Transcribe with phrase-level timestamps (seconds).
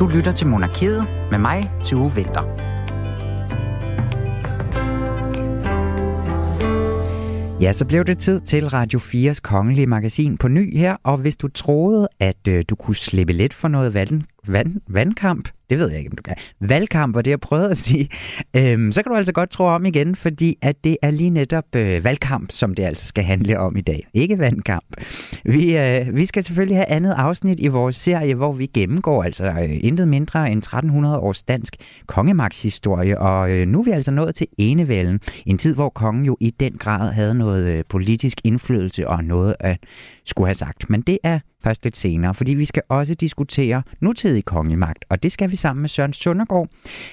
[0.00, 2.42] Du lytter til Monarkiet med mig, Tue Vinter.
[7.60, 11.36] Ja, så blev det tid til Radio 4's kongelige magasin på ny her, og hvis
[11.36, 15.88] du troede, at øh, du kunne slippe lidt for noget vand, vand, vandkamp, det ved
[15.88, 16.34] jeg ikke, om du kan.
[16.60, 18.08] Valgkamp var det, jeg prøvede at sige.
[18.56, 21.64] Øhm, så kan du altså godt tro om igen, fordi at det er lige netop
[21.76, 24.06] øh, valgkamp, som det altså skal handle om i dag.
[24.14, 24.84] Ikke vandkamp.
[25.44, 29.44] Vi, øh, vi skal selvfølgelig have andet afsnit i vores serie, hvor vi gennemgår altså
[29.44, 31.76] øh, intet mindre end 1300 års dansk
[32.06, 33.18] kongemagtshistorie.
[33.20, 35.20] Og øh, nu er vi altså nået til enevælden.
[35.46, 39.54] En tid, hvor kongen jo i den grad havde noget øh, politisk indflydelse og noget
[39.60, 39.78] at
[40.24, 40.90] skulle have sagt.
[40.90, 45.32] Men det er først lidt senere, fordi vi skal også diskutere nutidig kongemagt, og det
[45.32, 46.68] skal vi sammen med Søren Søndergaard.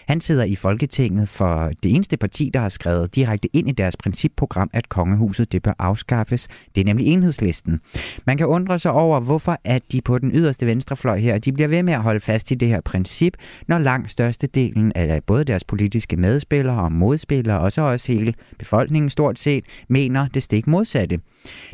[0.07, 3.97] Han sidder i Folketinget for det eneste parti, der har skrevet direkte ind i deres
[3.97, 6.47] principprogram, at kongehuset det bør afskaffes.
[6.75, 7.79] Det er nemlig enhedslisten.
[8.25, 11.67] Man kan undre sig over, hvorfor at de på den yderste venstrefløj her, de bliver
[11.67, 15.63] ved med at holde fast i det her princip, når langt størstedelen af både deres
[15.63, 21.19] politiske medspillere og modspillere, og så også hele befolkningen stort set, mener det stik modsatte.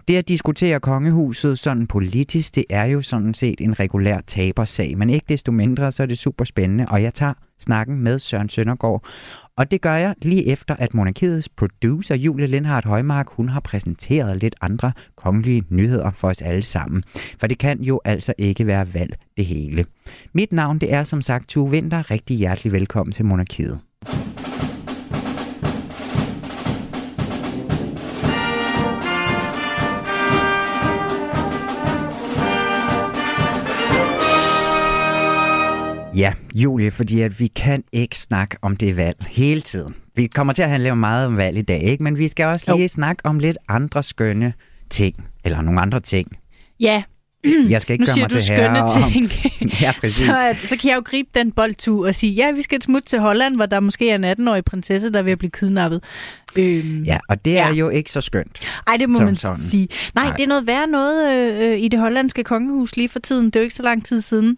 [0.08, 5.10] Det at diskutere kongehuset sådan politisk, det er jo sådan set en regulær tabersag, men
[5.10, 9.04] ikke desto mindre, så er det super spændende, og jeg tager snakken med Søren Søndergaard.
[9.56, 14.42] Og det gør jeg lige efter, at Monarkiets producer Julie Lindhardt Højmark, hun har præsenteret
[14.42, 17.04] lidt andre kongelige nyheder for os alle sammen.
[17.40, 19.86] For det kan jo altså ikke være valg det hele.
[20.34, 22.12] Mit navn det er som sagt Tue Vinter.
[22.12, 23.80] Rigtig hjertelig velkommen til Monarkiet.
[36.20, 39.96] Ja, Julie, fordi at vi kan ikke snakke om det valg hele tiden.
[40.16, 42.04] Vi kommer til at handle meget om valg i dag, ikke?
[42.04, 42.88] men vi skal også lige jo.
[42.88, 44.54] snakke om lidt andre skønne
[44.90, 46.38] ting, eller nogle andre ting.
[46.80, 47.04] Ja,
[47.70, 49.32] jeg skal ikke nu gøre siger mig du til skønne herre ting.
[49.62, 49.70] Om...
[49.82, 50.28] ja, præcis.
[50.28, 53.20] så, så kan jeg jo gribe den boldtur og sige, ja, vi skal smutte til
[53.20, 56.04] Holland, hvor der måske er en 18-årig prinsesse, der er at blive kidnappet.
[56.56, 57.74] Øhm, ja, og det er ja.
[57.74, 58.68] jo ikke så skønt.
[58.88, 59.58] Nej, det må som man sådan.
[59.58, 59.88] sige.
[60.16, 63.46] Nej, Nej, det er noget værre noget øh, i det hollandske kongehus lige for tiden.
[63.46, 64.58] Det er jo ikke så lang tid siden.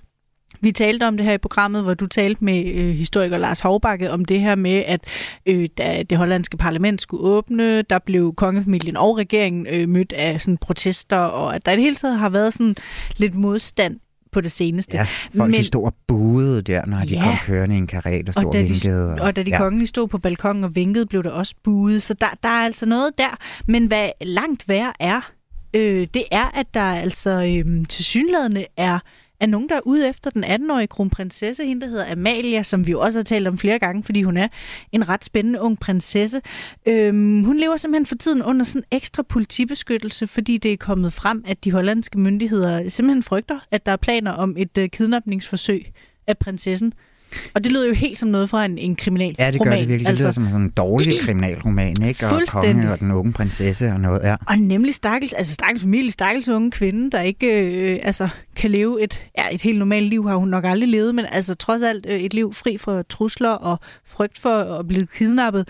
[0.61, 4.11] Vi talte om det her i programmet, hvor du talte med øh, historiker Lars Hovbakke
[4.11, 5.01] om det her med, at
[5.45, 10.41] øh, da det hollandske parlament skulle åbne, der blev kongefamilien og regeringen øh, mødt af
[10.41, 12.75] sådan protester, og at der i det hele taget har været sådan
[13.17, 13.99] lidt modstand
[14.31, 14.97] på det seneste.
[14.97, 15.07] Ja,
[15.37, 17.23] folk Men, de stod og buede der, når de Ja.
[17.23, 19.15] kom kørende i en karet og stod og, og da, vinkede.
[19.17, 19.57] de, og da de ja.
[19.57, 22.03] kongelige stod på balkongen og vinkede, blev der også buet.
[22.03, 23.37] Så der, der er altså noget der.
[23.67, 25.31] Men hvad langt værre er,
[25.73, 27.31] øh, det er, at der altså
[27.65, 28.99] øh, til synlædende er
[29.41, 32.91] er nogen, der er ude efter den 18-årige kronprinsesse, hende der hedder Amalia, som vi
[32.91, 34.47] jo også har talt om flere gange, fordi hun er
[34.91, 36.41] en ret spændende ung prinsesse.
[36.85, 41.43] Øhm, hun lever simpelthen for tiden under sådan ekstra politibeskyttelse, fordi det er kommet frem,
[41.47, 45.91] at de hollandske myndigheder simpelthen frygter, at der er planer om et øh, kidnapningsforsøg
[46.27, 46.93] af prinsessen.
[47.53, 49.89] Og det lyder jo helt som noget fra en, en kriminal Ja, det gør det
[49.89, 50.07] virkelig.
[50.07, 52.25] Det lyder som sådan en dårlig kriminalroman, ikke?
[52.25, 54.35] Og kongen og den unge prinsesse og noget, ja.
[54.47, 59.03] Og nemlig stakkels, altså stakkels familie, stakkels unge kvinde, der ikke øh, altså, kan leve
[59.03, 62.05] et, ja, et helt normalt liv, har hun nok aldrig levet, men altså trods alt
[62.09, 65.67] øh, et liv fri for trusler og frygt for at blive kidnappet.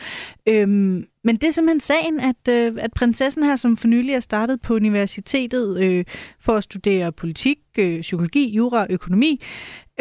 [0.47, 4.19] Øhm, men det er simpelthen sagen, at, øh, at prinsessen her, som for nylig er
[4.19, 6.05] startet på universitetet øh,
[6.39, 9.41] for at studere politik, øh, psykologi, jura og økonomi,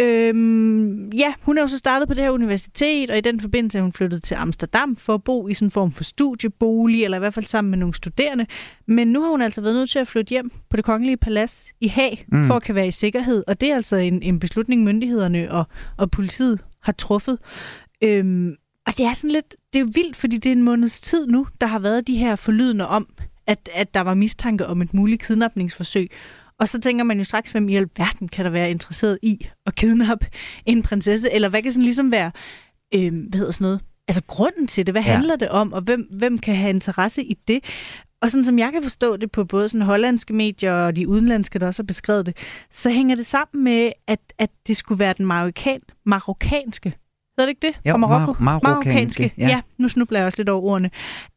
[0.00, 3.78] Øhm, ja, hun er jo så startet på det her universitet, og i den forbindelse
[3.78, 7.18] er hun flyttet til Amsterdam for at bo i sådan en form for studiebolig, eller
[7.18, 8.46] i hvert fald sammen med nogle studerende.
[8.86, 11.68] Men nu har hun altså været nødt til at flytte hjem på det kongelige palads
[11.80, 12.44] i Haag, Mm.
[12.44, 13.44] for at kan være i sikkerhed.
[13.46, 15.64] Og det er altså en, en beslutning, myndighederne og,
[15.96, 17.38] og politiet har truffet.
[18.04, 18.54] Øhm,
[18.90, 21.46] og det er sådan lidt, det er vildt, fordi det er en måneds tid nu,
[21.60, 23.08] der har været de her forlydende om,
[23.46, 26.10] at, at der var mistanke om et muligt kidnapningsforsøg.
[26.58, 29.74] Og så tænker man jo straks, hvem i alverden kan der være interesseret i at
[29.74, 30.26] kidnappe
[30.66, 31.30] en prinsesse?
[31.30, 32.32] Eller hvad kan sådan ligesom være,
[32.94, 34.94] øh, hvad hedder sådan noget, altså grunden til det?
[34.94, 35.12] Hvad ja.
[35.12, 35.72] handler det om?
[35.72, 37.64] Og hvem, hvem kan have interesse i det?
[38.22, 41.58] Og sådan som jeg kan forstå det på både sådan hollandske medier og de udenlandske,
[41.58, 42.36] der også har beskrevet det,
[42.70, 46.94] så hænger det sammen med, at, at det skulle være den marokkan, marokkanske
[47.40, 47.88] Hedder det ikke det?
[47.90, 48.32] Jo, Fra Marokko?
[48.32, 49.42] mar- marokkanske, ja.
[49.42, 49.48] Ja.
[49.48, 50.90] ja, nu snubler jeg også lidt over ordene.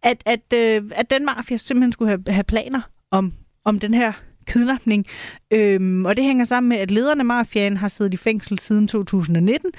[0.03, 3.33] At, at, øh, at den mafia simpelthen skulle have, have planer om,
[3.65, 4.11] om den her
[4.47, 5.05] kidnapning.
[5.53, 8.87] Øhm, og det hænger sammen med, at lederne af mafiaen har siddet i fængsel siden
[8.87, 9.71] 2019.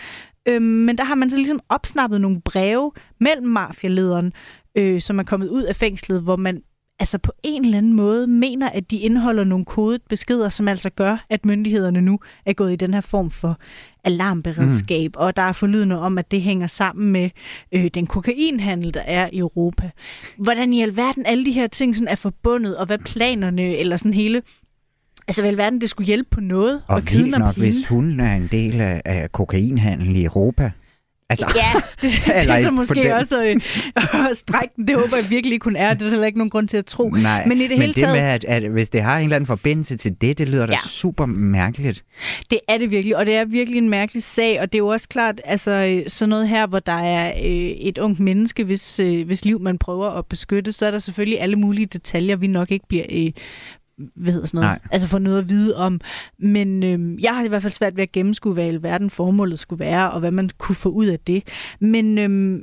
[0.48, 4.32] Øhm, men der har man så ligesom opsnappet nogle breve mellem mafialederen,
[4.78, 6.62] øh, som er kommet ud af fængslet, hvor man
[6.98, 10.90] altså på en eller anden måde mener, at de indeholder nogle kodet beskeder, som altså
[10.90, 13.58] gør, at myndighederne nu er gået i den her form for
[14.04, 15.22] alarmberedskab, mm.
[15.22, 17.30] og der er forlydende om, at det hænger sammen med
[17.72, 19.90] øh, den kokainhandel, der er i Europa.
[20.38, 24.14] Hvordan i alverden alle de her ting sådan er forbundet, og hvad planerne, eller sådan
[24.14, 24.42] hele
[25.28, 26.82] Altså vel verden, det skulle hjælpe på noget.
[26.88, 27.70] Og at vildt nok, hende.
[27.70, 30.70] hvis hun er en del af, af kokainhandel i Europa.
[31.42, 33.56] Altså, Ja, det, det Eller er så måske den- også øh,
[34.30, 34.88] at strække den.
[34.88, 35.94] Det håber jeg virkelig ikke, hun er.
[35.94, 37.10] Det er heller ikke nogen grund til at tro.
[37.10, 39.22] Nej, Men i det men hele det taget, med, at, at hvis det har en
[39.24, 40.78] eller anden forbindelse til det, det lyder da Ja.
[40.88, 42.04] super mærkeligt.
[42.50, 44.88] det er det virkelig, og det er virkelig en mærkelig sag, og det er jo
[44.88, 49.26] også klart, altså sådan noget her, hvor der er øh, et ungt menneske, hvis, øh,
[49.26, 52.70] hvis liv man prøver at beskytte, så er der selvfølgelig alle mulige detaljer, vi nok
[52.70, 53.30] ikke bliver øh,
[53.96, 54.88] hvad hedder sådan noget, Nej.
[54.90, 56.00] altså få noget at vide om.
[56.38, 59.58] Men øh, jeg har i hvert fald svært ved at gennemskue, hvad i alverden formålet
[59.58, 61.48] skulle være, og hvad man kunne få ud af det.
[61.80, 62.60] Men, øh,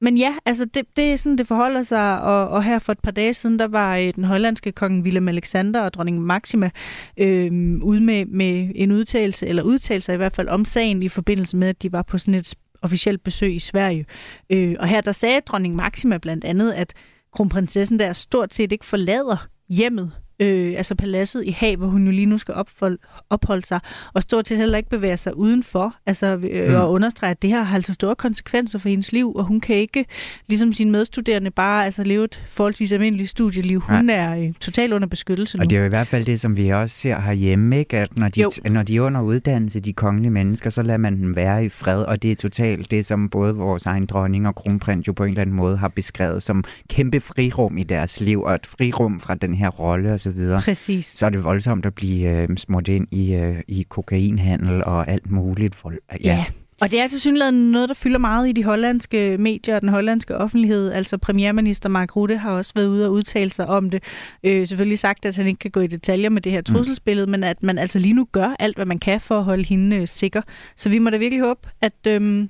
[0.00, 3.00] men ja, altså det, det er sådan, det forholder sig, og, og her for et
[3.00, 6.70] par dage siden, der var øh, den hollandske konge Willem Alexander og dronning Maxima
[7.16, 11.56] øh, ude med, med en udtalelse, eller udtalelser i hvert fald om sagen i forbindelse
[11.56, 14.06] med, at de var på sådan et officielt besøg i Sverige.
[14.50, 16.92] Øh, og her der sagde dronning Maxima blandt andet, at
[17.32, 22.10] kronprinsessen der stort set ikke forlader hjemmet, øh, altså paladset i Haag, hvor hun jo
[22.10, 22.98] lige nu skal ophold,
[23.30, 23.80] opholde sig,
[24.14, 26.74] og stort set heller ikke bevæger sig udenfor, altså øh, Mm.
[26.74, 29.76] og understrege, at det her har altså store konsekvenser for hendes liv, og hun kan
[29.76, 30.04] ikke,
[30.48, 33.80] ligesom sine medstuderende, bare altså leve et forholdsvis almindeligt studieliv.
[33.80, 35.62] Hun er øh, totalt under beskyttelse nu.
[35.62, 37.98] Og det er jo i hvert fald det, som vi også ser herhjemme, ikke?
[37.98, 38.50] at når de, Jo.
[38.70, 42.02] når de er under uddannelse, de kongelige mennesker, så lader man dem være i fred,
[42.02, 45.28] og det er totalt det, som både vores egen dronning og kronprins jo på en
[45.30, 49.34] eller anden måde har beskrevet som kæmpe frirum i deres liv, og et frirum fra
[49.34, 50.64] den her rolle osv.
[50.64, 51.06] Præcis.
[51.06, 55.30] Så er det voldsomt at blive øh, smurt ind i, øh, i kokainhandel og alt
[55.30, 55.84] muligt.
[55.84, 55.98] Vold.
[56.10, 56.16] Ja.
[56.24, 56.44] Ja.
[56.82, 59.88] Og det er til synligheden noget, der fylder meget i de hollandske medier og den
[59.88, 60.92] hollandske offentlighed.
[60.92, 64.02] Altså premierminister Mark Rutte har også været ude og udtale sig om det.
[64.44, 67.30] Øh, selvfølgelig sagt, at han ikke kan gå i detaljer med det her trusselsbillede, mm.
[67.30, 69.96] men at man altså lige nu gør alt, hvad man kan for at holde hende
[69.96, 70.42] øh, sikker.
[70.76, 72.48] Så vi må da virkelig håbe, at, øhm,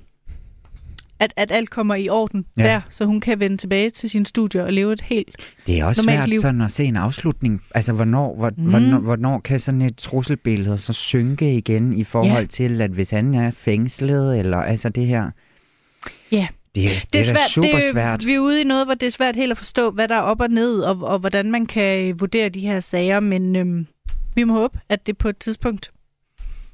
[1.23, 2.63] at, at alt kommer i orden Ja.
[2.63, 5.35] der, så hun kan vende tilbage til sin studie og leve et helt...
[5.67, 6.39] Det er også svært liv.
[6.39, 7.61] sådan at se en afslutning.
[7.75, 8.63] Altså, hvornår, hvor, mm.
[8.69, 12.45] Hvornår, hvornår kan sådan et trusselbillede så synke igen i forhold Ja.
[12.47, 15.29] til, at hvis han er fængslet, eller altså det her...
[16.31, 16.47] Ja.
[16.75, 18.25] Det, det, det er, da super det, svært.
[18.25, 20.19] Vi er ude i noget, hvor det er svært helt at forstå, hvad der er
[20.21, 23.87] op og ned, og, og hvordan man kan vurdere de her sager, men øhm,
[24.35, 25.91] vi må håbe, at det på et tidspunkt,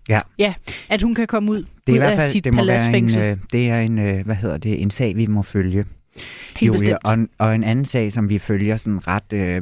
[0.10, 0.20] Ja.
[0.40, 0.54] ja
[0.90, 2.98] at hun kan komme ud, Det er i ud hvert af fald det må være
[2.98, 5.86] en, øh, det er en, øh, hvad hedder det, en sag, vi må følge.
[6.58, 6.80] Helt Julie.
[6.80, 6.98] bestemt.
[7.06, 9.62] Og, en- og en anden sag, som vi følger sådan ret øh,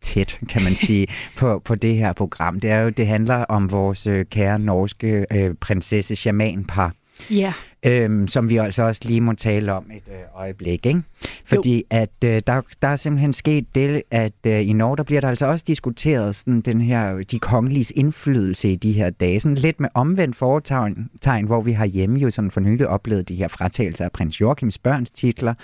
[0.00, 3.70] tæt, kan man sige, på, på det her program, det er jo, det handler om
[3.70, 6.92] vores øh, kære norske øh, prinsesse shaman-par.
[7.30, 7.52] Ja,
[7.86, 11.02] Øhm, som vi altså også lige må tale om et øh, øjeblik, ikke?
[11.44, 15.20] Fordi at øh, der, der er simpelthen sket det, at øh, i Norge, der bliver
[15.20, 19.40] der altså også diskuteret sådan, den her, de kongeliges indflydelse i de her dage.
[19.40, 23.28] Sådan lidt med omvendt foretegn, tegn, hvor vi har hjemme jo sådan for nylig oplevet
[23.28, 25.54] de her fratagelser af prins Joachims børns titler,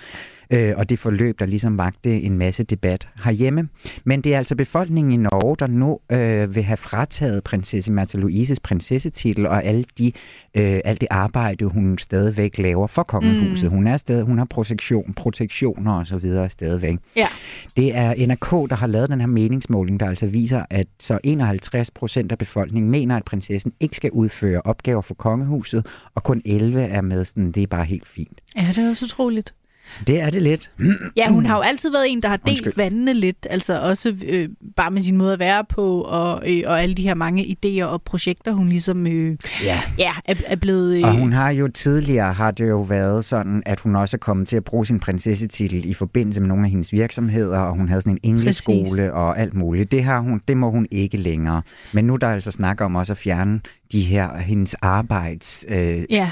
[0.50, 3.68] øh, og det forløb, der ligesom vagte en masse debat herhjemme.
[4.04, 8.16] Men det er altså befolkningen i Norge, der nu øh, vil have frataget prinsesse Märtha
[8.18, 10.12] Louises prinsessetitel og alle de,
[10.54, 13.70] øh, alt det arbejde, hun stadigvæk laver for kongehuset.
[13.70, 13.76] Mm.
[13.76, 16.96] Hun er stadig, hun har protektion, protektioner og så videre stadigvæk.
[17.16, 17.28] ja.
[17.76, 21.90] Det er NRK, der har lavet den her meningsmåling, der altså viser, at så 51
[21.90, 26.82] procent af befolkningen mener, at prinsessen ikke skal udføre opgaver for kongehuset, og kun 11
[26.82, 28.40] er med sådan, det er bare helt fint.
[28.56, 29.54] ja, det er også utroligt.
[30.06, 30.70] Det er det lidt.
[31.16, 32.72] Ja, hun har jo altid været en, der har delt Undskyld.
[32.76, 36.82] vandene lidt, altså også øh, bare med sin måde at være på, og, øh, og
[36.82, 39.80] alle de her mange idéer og projekter, hun ligesom øh, Ja.
[39.98, 40.96] ja, er, er blevet...
[40.96, 44.18] Øh, Og hun har jo tidligere har det jo været sådan, at hun også er
[44.18, 47.88] kommet til at bruge sin prinsessetitel i forbindelse med nogle af hendes virksomheder, og hun
[47.88, 49.00] havde sådan en engelskskole Præcis.
[49.12, 49.92] og alt muligt.
[49.92, 51.62] Det, har hun, det må hun ikke længere.
[51.92, 53.60] Men nu er der altså snak om også at fjerne
[53.94, 56.30] de her, hendes arbejds øh, Ja.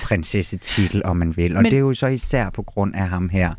[1.05, 1.57] om man vil.
[1.57, 3.55] Og Men- det er jo så især på grund af ham her,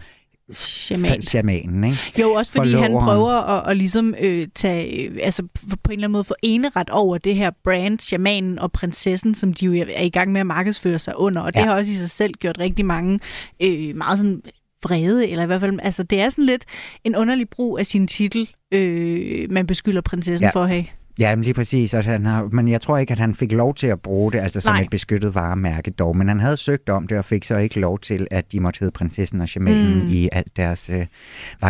[0.53, 1.21] shaman.
[1.21, 1.97] shamanen, ikke?
[2.21, 3.05] Jo, også fordi han Forloveren.
[3.05, 6.89] prøver at, at ligesom øh, tage, øh, altså på en eller anden måde få eneret
[6.89, 10.47] over det her brand, shamanen og prinsessen, som de jo er i gang med at
[10.47, 11.41] markedsføre sig under.
[11.41, 11.65] Og det Ja.
[11.65, 13.19] har også i sig selv gjort rigtig mange
[13.61, 14.41] øh, meget sådan
[14.83, 16.65] vrede, eller i hvert fald, altså det er sådan lidt
[17.03, 20.49] en underlig brug af sin titel, øh, man beskylder prinsessen ja.
[20.53, 20.85] for at have.
[21.19, 21.93] Ja, men lige præcis.
[21.93, 24.39] At han har, men jeg tror ikke, at han fik lov til at bruge det,
[24.39, 24.81] altså som Nej.
[24.81, 26.17] et beskyttet varemærke dog.
[26.17, 28.79] Men han havde søgt om det, og fik så ikke lov til, at de måtte
[28.79, 30.07] hedde prinsessen og shamanen Mm.
[30.09, 31.05] i alt deres øh,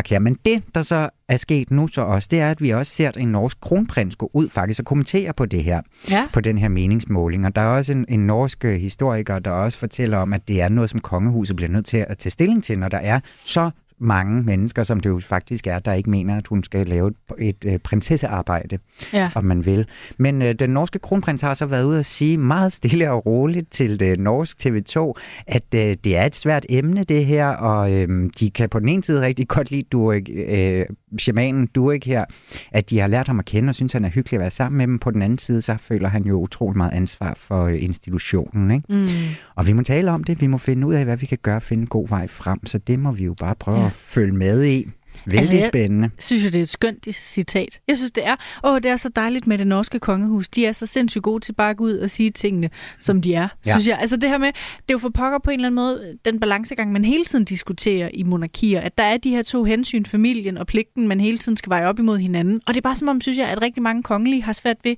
[0.09, 0.19] her.
[0.19, 3.11] Men det, der så er sket nu så også, det er, at vi også ser
[3.17, 6.27] en norsk kronprins gå ud faktisk og kommentere på det her, Ja.
[6.33, 7.45] på den her meningsmåling.
[7.45, 10.61] Og der er også en, en norsk øh, historiker, der også fortæller om, at det
[10.61, 13.69] er noget, som kongehuset bliver nødt til at tage stilling til, når der er så
[14.03, 17.15] mange mennesker, som det jo faktisk er, der ikke mener, at hun skal lave et,
[17.39, 18.77] et, et prinsessearbejde,
[19.13, 19.29] Ja.
[19.35, 19.85] om man vil.
[20.17, 23.71] Men øh, den norske kronprins har så været ude at sige meget stille og roligt
[23.71, 25.13] til det norsk TV2,
[25.47, 28.89] at øh, det er et svært emne, det her, og øh, de kan på den
[28.89, 30.85] ene side rigtig godt lide Durek, øh,
[31.19, 32.25] shamanen Durek her,
[32.71, 34.77] at de har lært ham at kende og synes, han er hyggelig at være sammen
[34.77, 34.99] med dem.
[34.99, 38.71] På den anden side, så føler han jo utrolig meget ansvar for øh, institutionen.
[38.71, 38.85] Ikke?
[38.93, 39.07] Mm.
[39.55, 40.41] Og vi må tale om det.
[40.41, 42.65] Vi må finde ud af, hvad vi kan gøre finde en god vej frem.
[42.65, 43.89] Så det må vi jo bare prøve Ja.
[43.93, 44.85] Følge med i.
[45.25, 46.09] Vældig Altså, jeg- spændende.
[46.19, 47.79] synes jo, det er et skønt citat.
[47.87, 48.35] Jeg synes, det er.
[48.63, 50.47] Åh, det er så dejligt med det norske kongehus.
[50.49, 52.69] De er så sindssygt gode til bare at gå ud og sige tingene,
[52.99, 53.47] som de er.
[53.65, 53.71] Ja.
[53.71, 53.97] synes jeg.
[53.99, 56.39] Altså det her med, det er jo for pokker på en eller anden måde, den
[56.39, 60.57] balancegang, man hele tiden diskuterer i monarkier, at der er de her to hensyn, familien
[60.57, 62.61] og pligten, man hele tiden skal veje op imod hinanden.
[62.67, 64.95] Og det er bare som om, synes jeg, at rigtig mange kongelige har svært ved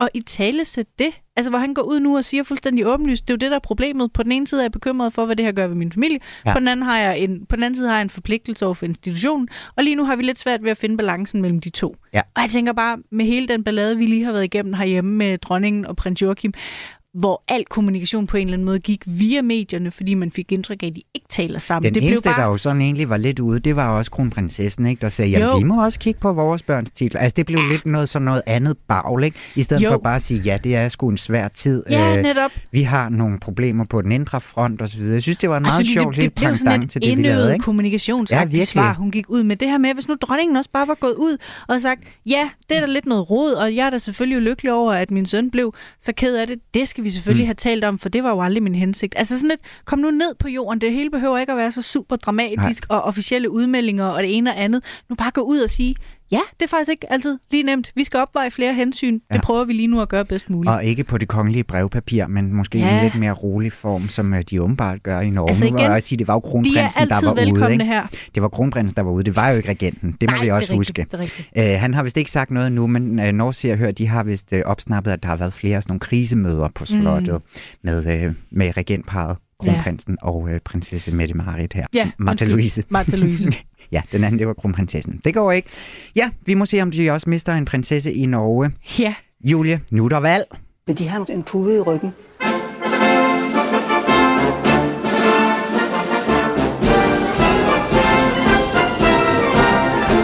[0.00, 1.10] at i tale sætte det.
[1.38, 3.56] Altså, hvor han går ud nu og siger fuldstændig åbenlyst, det er jo det, der
[3.56, 4.12] er problemet.
[4.12, 6.18] På den ene side er jeg bekymret for, hvad det her gør ved min familie.
[6.46, 6.52] Ja.
[6.52, 8.74] På, den anden har jeg en, på den anden side har jeg en forpligtelse over
[8.74, 9.48] for institutionen.
[9.76, 11.96] Og lige nu har vi lidt svært ved at finde balancen mellem de to.
[12.14, 12.20] Ja.
[12.34, 15.38] Og jeg tænker bare, med hele den ballade, vi lige har været igennem herhjemme med
[15.38, 16.52] dronningen og prins Joachim,
[17.14, 20.82] hvor al kommunikation på en eller anden måde gik via medierne, fordi man fik indtryk
[20.82, 21.94] af, at de ikke taler sammen.
[21.94, 22.42] Den det eneste, blev bare...
[22.44, 25.00] der jo sådan egentlig var lidt ude, det var også kronprinsessen, ikke?
[25.00, 25.56] der sagde, Jo.
[25.56, 27.20] vi må også kigge på vores børns titler.
[27.20, 29.38] Altså det blev lidt noget sådan noget andet bagl, ikke?
[29.56, 29.90] I stedet Jo.
[29.90, 31.82] for bare at sige, ja, det er sgu en svær tid.
[31.90, 32.50] Ja, Øh, netop.
[32.70, 35.02] vi har nogle problemer på den indre front osv.
[35.02, 37.08] Jeg synes, det var en meget Altså, sjov det, det blev sådan et til det,
[37.16, 37.62] vi lavede, indøvet ikke?
[37.64, 39.56] kommunikationsagtigt Ja, ja, svar, hun gik ud med.
[39.56, 41.36] Det her med, hvis nu dronningen også bare var gået ud
[41.68, 44.72] og sagt, ja, det er da lidt noget rod, og jeg er da selvfølgelig lykkelig
[44.72, 46.58] over, at min søn blev så ked af det.
[46.74, 47.46] Det skal vi selvfølgelig mm.
[47.46, 49.14] have talt om, for det var jo aldrig min hensigt.
[49.16, 50.80] Altså sådan lidt, kom nu ned på jorden.
[50.80, 54.50] Det hele behøver ikke at være så super dramatisk og officielle udmeldinger og det ene
[54.50, 54.84] og andet.
[55.08, 55.94] Nu bare gå ud og sige,
[56.30, 57.92] ja, det er faktisk ikke altid lige nemt.
[57.94, 59.20] Vi skal opveje flere hensyn.
[59.30, 59.34] Ja.
[59.34, 60.74] Det prøver vi lige nu at gøre bedst muligt.
[60.74, 62.90] Og ikke på det kongelige brevpapir, men måske ja.
[62.90, 65.48] i en lidt mere rolig form, som øh, de åbenbart gør i Norge.
[65.48, 67.72] Altså igen, jeg sige, det var jo De kronprinsen, der altid var ude.
[67.72, 67.84] Ikke?
[67.84, 68.06] her.
[68.34, 69.24] Det var kronprinsen, der var ude.
[69.24, 70.16] Det var jo ikke regenten.
[70.20, 70.90] Det må Nej, vi også det er huske.
[70.90, 71.72] rigtigt, det rigtigt.
[71.74, 74.22] Øh, han har vist ikke sagt noget nu, men øh, Norge ser hør, de har
[74.22, 77.60] vist øh, opsnappet, at der har været flere sådan nogle krisemøder på slottet mm.
[77.82, 80.28] med, øh, med regentparet, kronprinsen ja.
[80.28, 81.86] og øh, prinsesse Mette Marit her.
[81.94, 82.46] Ja, Martha.
[82.46, 82.84] Louise.
[82.88, 83.52] Martha Louise.
[83.92, 85.20] ja, den anden, det var kronprinsessen.
[85.24, 85.68] Det går ikke.
[86.16, 88.70] Ja, vi må se, om de også mister en prinsesse i Norge.
[88.98, 90.44] Ja, Julie, nu er der valg.
[90.86, 92.12] Men de har en pude i ryggen.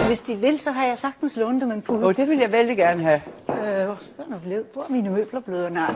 [0.07, 2.05] Hvis de vil, så har jeg sagtens lånt dem en pude.
[2.05, 3.21] Og det vil jeg vældig gerne have.
[3.49, 3.55] Øh,
[3.85, 3.93] hvor
[4.31, 4.63] er?
[4.73, 5.71] Hvor er mine møbler blevet?
[5.71, 5.93] Nej.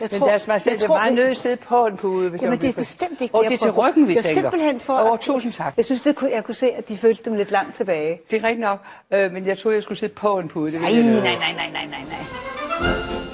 [0.00, 2.30] Jeg Men deres majestæt, det er bare nødt til at sidde på en pude.
[2.30, 4.18] Hvis Jamen, jeg det er bestemt ikke Og jeg det er til ryggen, vi Det
[4.18, 4.40] er tænker.
[4.42, 4.92] simpelthen for...
[4.94, 5.74] At- tusind tak.
[5.76, 8.20] Jeg synes, det kunne, jeg kunne se, at de følte dem lidt langt tilbage.
[8.30, 8.78] Det er rigtigt nok,
[9.14, 10.72] øh, men jeg troede, jeg skulle sidde på en pude.
[10.72, 13.30] Det Nej, jeg nej, nej, nej, nej, nej, nej.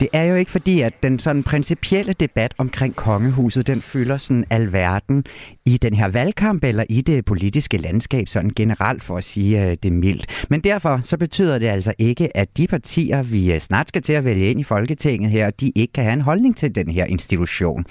[0.00, 4.44] Det er jo ikke fordi, at den sådan principielle debat omkring kongehuset, den fylder sådan
[4.50, 5.24] alverden
[5.68, 9.76] i den her valgkamp eller i det politiske landskab sådan generelt, for at sige øh,
[9.82, 10.46] det mildt.
[10.50, 14.12] Men derfor så betyder det altså ikke, at de partier, vi øh, snart skal til
[14.12, 17.04] at vælge ind i Folketinget her, de ikke kan have en holdning til den her
[17.04, 17.84] institution.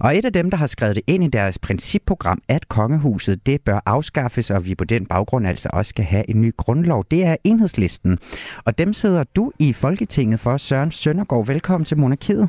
[0.00, 3.60] Og et af dem, der har skrevet det ind i deres principprogram, at kongehuset det
[3.60, 7.24] bør afskaffes, og vi på den baggrund altså også skal have en ny grundlov, det
[7.24, 8.18] er enhedslisten.
[8.64, 11.46] Og dem sidder du i Folketinget for, Søren Søndergaard.
[11.46, 12.48] Velkommen til Monarkiet.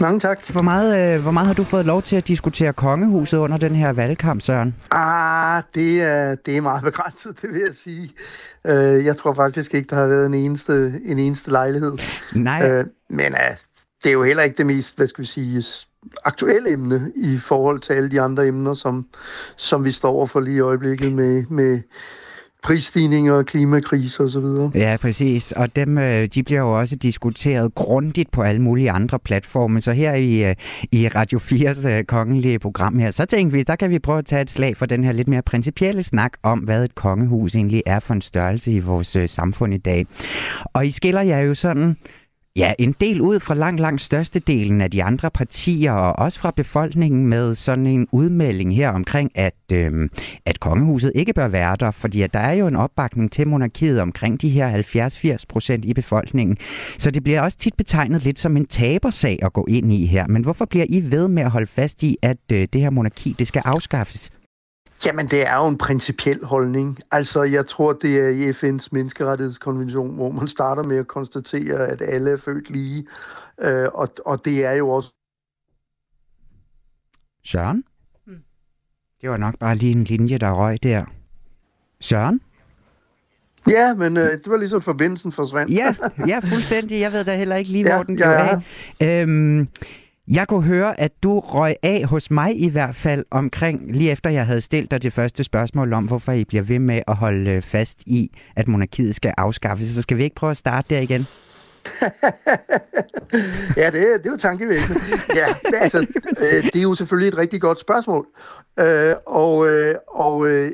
[0.00, 0.50] Mange tak.
[0.50, 3.74] Hvor meget, øh, hvor meget har du fået lov til at diskutere kongehuset under den
[3.74, 4.74] her valgkamp, Søren?
[4.90, 8.10] Ah, det er, det er meget begrænset, det vil jeg sige.
[8.66, 11.92] Øh, jeg tror faktisk ikke, der har været en eneste, en eneste lejlighed.
[12.34, 13.56] Nej, Øh, men uh,
[14.02, 15.62] det er jo heller ikke det mest, hvad skal vi sige,
[16.24, 19.06] aktuelle emne i forhold til alle de andre emner, som,
[19.56, 21.80] som vi står over for lige i øjeblikket med, med
[22.66, 24.44] prisstigninger, klimakrise osv.
[24.74, 25.52] Ja, præcis.
[25.52, 29.80] Og dem, øh, de bliver jo også diskuteret grundigt på alle mulige andre platforme.
[29.80, 30.54] Så her i, øh,
[30.92, 34.26] i Radio 4's øh, kongelige program her, så tænkte vi, der kan vi prøve at
[34.26, 37.82] tage et slag for den her lidt mere principielle snak om, hvad et kongehus egentlig
[37.86, 40.06] er for en størrelse i vores samfund i dag.
[40.64, 41.96] Og I skiller jer jo sådan
[42.56, 46.50] Ja, en del ud fra langt, langt størstedelen af de andre partier, og også fra
[46.50, 50.08] befolkningen med sådan en udmelding her omkring, at, øh,
[50.46, 54.00] at kongehuset ikke bør være der, fordi at der er jo en opbakning til monarkiet
[54.00, 54.82] omkring de her
[55.38, 56.56] 70-80 procent i befolkningen.
[56.98, 60.26] Så det bliver også tit betegnet lidt som en tabersag at gå ind i her.
[60.26, 63.34] Men hvorfor bliver I ved med at holde fast i, at øh, det her monarki,
[63.38, 64.30] det skal afskaffes?
[65.06, 66.98] Jamen, det er jo en principiel holdning.
[67.10, 72.02] Altså, jeg tror, det er i FN's menneskerettighedskonvention, hvor man starter med at konstatere, at
[72.02, 73.06] alle er født lige.
[73.60, 75.12] Øh, og, og det er jo også
[77.44, 77.84] Søren?
[79.20, 81.04] Det var nok bare lige en linje, der røg der.
[82.00, 82.40] Søren?
[83.68, 85.72] Ja, men øh, det var ligesom forbindelsen forsvandt.
[85.72, 85.94] Ja,
[86.26, 87.00] ja, fuldstændig.
[87.00, 88.62] Jeg ved da heller ikke lige, Ja, hvor den ja, blev
[89.00, 89.06] ja.
[89.06, 89.22] af.
[89.22, 89.68] Øhm,
[90.28, 94.30] jeg kunne høre, at du røg af hos mig i hvert fald omkring, lige efter
[94.30, 97.50] jeg havde stillet dig det første spørgsmål om, hvorfor I bliver ved med at holde
[97.50, 99.88] øh, fast i, at monarkiet skal afskaffes.
[99.88, 101.26] Så skal vi ikke prøve at starte der igen?
[103.76, 105.00] Ja, det, det er jo tankevækkende.
[105.34, 106.06] Ja, men altså,
[106.40, 108.26] øh, det er jo selvfølgelig et rigtig godt spørgsmål.
[108.78, 110.72] Øh, og øh, og øh,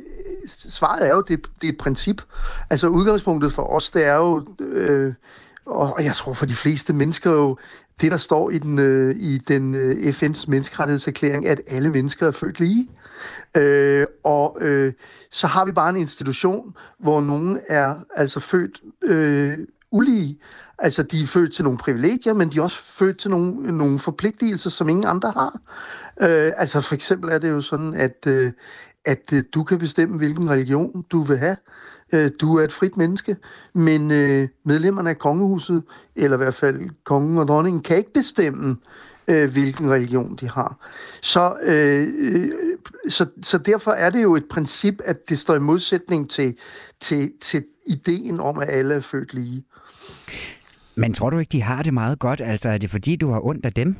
[0.48, 2.22] svaret er jo, det, det er et princip.
[2.70, 5.14] Altså udgangspunktet for os, det er jo, øh,
[5.66, 7.56] og jeg tror for de fleste mennesker jo,
[8.00, 12.30] det der står i den, øh, i den øh, FN's menneskerettighedserklæring, at alle mennesker er
[12.30, 12.88] født lige.
[13.56, 14.92] Øh, og øh,
[15.30, 19.58] så har vi bare en institution, hvor nogen er altså født øh,
[19.90, 20.38] ulige.
[20.78, 23.98] Altså, de er født til nogle privilegier, men de er også født til nogle, nogle
[23.98, 25.60] forpligtelser, som ingen andre har.
[26.20, 28.52] Øh, altså, for eksempel er det jo sådan, at, øh,
[29.04, 31.56] at øh, du kan bestemme, hvilken religion du vil have.
[32.12, 33.36] Øh, du er et frit menneske,
[33.72, 35.82] men øh, medlemmerne af kongehuset,
[36.16, 38.76] eller i hvert fald kongen og dronningen, kan ikke bestemme,
[39.28, 40.76] øh, hvilken religion de har.
[41.22, 42.52] Så, øh, øh,
[43.08, 46.56] så, så derfor er det jo et princip, at det står i modsætning til,
[47.00, 49.64] til, til ideen om, at alle er født lige.
[50.94, 52.40] Men tror du ikke, de har det meget godt?
[52.40, 53.96] Altså, er det fordi, du har ondt af dem?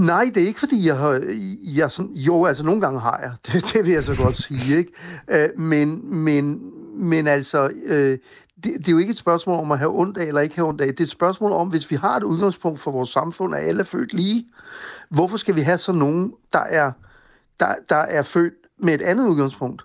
[0.00, 1.20] Nej, det er ikke fordi, jeg har...
[1.62, 3.32] Jeg sådan, jo, altså nogle gange har jeg.
[3.46, 4.92] Det, det vil jeg så godt sige, ikke?
[5.28, 8.18] Øh, men, men, men altså, øh,
[8.64, 10.68] det, det er jo ikke et spørgsmål om at have ondt af eller ikke have
[10.68, 10.88] ondt af.
[10.88, 13.80] Det er et spørgsmål om, hvis vi har et udgangspunkt for vores samfund, at alle
[13.80, 14.46] er født lige,
[15.10, 16.92] hvorfor skal vi have så nogen, der er,
[17.60, 19.82] der, der er født med et andet udgangspunkt?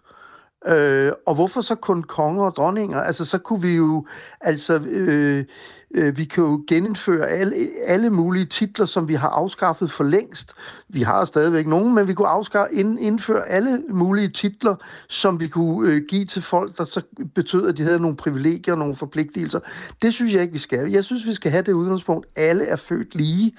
[0.68, 3.02] Øh, og hvorfor så kun konger og dronninger?
[3.02, 4.06] Altså, så kunne vi jo,
[4.42, 5.46] altså, øh,
[5.94, 10.54] øh, vi kan jo genindføre alle, alle mulige titler, som vi har afskaffet for længst.
[10.90, 14.76] Vi har stadigvæk nogen, men vi kunne afskaffe, ind, indføre alle mulige titler,
[15.08, 17.02] som vi kunne øh, give til folk, der så
[17.36, 19.60] betød, at de havde nogle privilegier og nogle forpligtelser.
[20.02, 20.92] Det synes jeg ikke, vi skal.
[20.92, 22.28] Jeg synes, vi skal have det udgangspunkt.
[22.36, 23.54] Alle er født lige,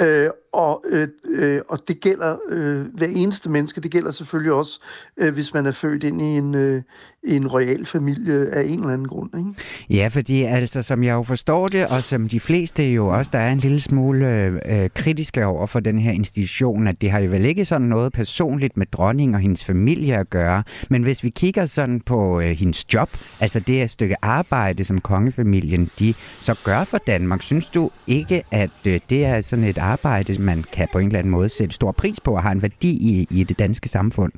[0.00, 3.80] øh, og, øh, øh, og det gælder øh, hver eneste menneske.
[3.80, 4.80] Det gælder selvfølgelig også,
[5.16, 6.82] øh, hvis man er født ind i en, øh,
[7.26, 9.30] en royal familie af en eller anden grund.
[9.38, 9.50] Ikke?
[9.90, 13.38] Ja, fordi altså, som jeg jo forstår det, og som de fleste jo også, der
[13.38, 17.18] er en lille smule øh, øh kritiske over for den her institution, at det har
[17.18, 20.62] jo vel ikke sådan noget personligt med dronning og hendes familie at gøre.
[20.90, 23.10] Men hvis vi kigger sådan på øh, hendes job,
[23.40, 28.42] altså det her stykke arbejde, som kongefamilien de så gør for Danmark, synes du ikke,
[28.50, 31.74] at øh, det er sådan et arbejde, man kan på en eller anden måde sætte
[31.74, 34.32] stor pris på og har en værdi i, i det danske samfund?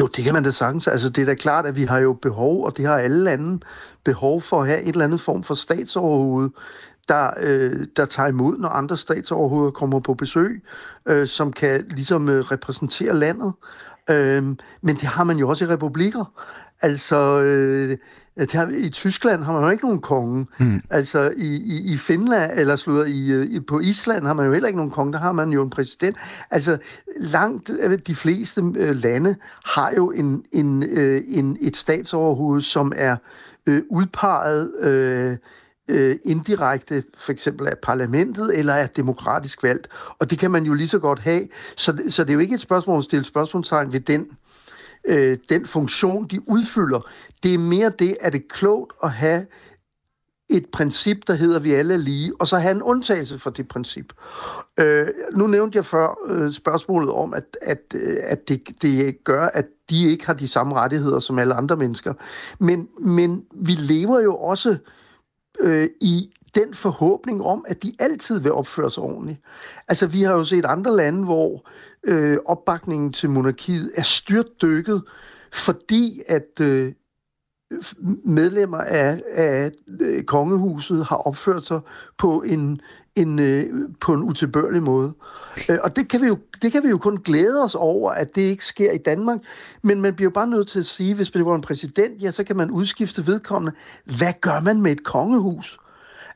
[0.00, 0.86] Jo, det kan man da sagtens.
[0.88, 3.60] Altså, det er da klart, at vi har jo behov, og det har alle lande,
[4.04, 6.50] behov for at have et eller andet form for statsoverhoved,
[7.08, 10.62] der, øh, der tager imod, når andre statsoverhoveder kommer på besøg,
[11.06, 13.52] øh, som kan ligesom øh, repræsentere landet.
[14.10, 14.42] Øh,
[14.82, 16.24] men det har man jo også i republikker.
[16.84, 17.98] Altså, øh,
[18.38, 20.46] det har, i Tyskland har man jo ikke nogen konge.
[20.58, 20.80] Mm.
[20.90, 24.52] Altså, i, i, i Finland, eller slutter, i, øh, i, på Island har man jo
[24.52, 25.12] heller ikke nogen konge.
[25.12, 26.16] Der har man jo en præsident.
[26.50, 26.78] Altså,
[27.16, 32.92] langt øh, de fleste øh, lande har jo en, en, øh, en, et statsoverhoved, som
[32.96, 33.16] er
[33.66, 35.36] øh, udpeget øh,
[35.88, 39.88] øh, indirekte, for eksempel af parlamentet, eller er demokratisk valgt.
[40.18, 41.48] Og det kan man jo lige så godt have.
[41.76, 44.26] Så, så det er jo ikke et spørgsmål at stille spørgsmålstegn ved den,
[45.04, 47.10] øh, den funktion, de udfylder.
[47.42, 49.46] Det er mere det, at det er klogt at have
[50.48, 53.68] et princip, der hedder, vi alle er lige, og så have en undtagelse for det
[53.68, 54.12] princip.
[54.80, 59.46] Øh, nu nævnte jeg før øh, spørgsmålet om, at, at, øh, at det, det gør,
[59.46, 62.14] at de ikke har de samme rettigheder som alle andre mennesker.
[62.58, 64.76] Men, men vi lever jo også
[65.60, 69.38] øh, i den forhåbning om, at de altid vil opføre sig ordentligt.
[69.88, 71.68] Altså, vi har jo set andre lande, hvor
[72.04, 75.02] øh, opbakningen til monarkiet er styrtdykket,
[75.52, 76.92] fordi at øh,
[78.24, 81.80] medlemmer af, af øh, kongehuset har opført sig
[82.18, 82.80] på en,
[83.16, 85.14] en, øh, på en utilbørlig måde.
[85.68, 88.34] Øh, og det kan, vi jo, det kan vi jo kun glæde os over, at
[88.34, 89.38] det ikke sker i Danmark.
[89.82, 92.30] Men man bliver jo bare nødt til at sige, hvis det var en præsident, ja,
[92.30, 93.76] så kan man udskifte vedkommende.
[94.04, 95.78] Hvad gør man med et kongehus?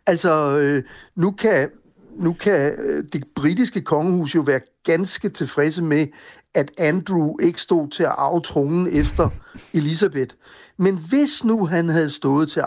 [0.09, 0.83] Altså, øh,
[1.17, 1.71] nu kan,
[2.17, 6.07] nu kan øh, det britiske kongehus jo være ganske tilfredse med,
[6.55, 9.31] at Andrew ikke stod til at arve efter
[9.75, 10.35] Elisabeth.
[10.77, 12.67] Men hvis nu han havde stået til at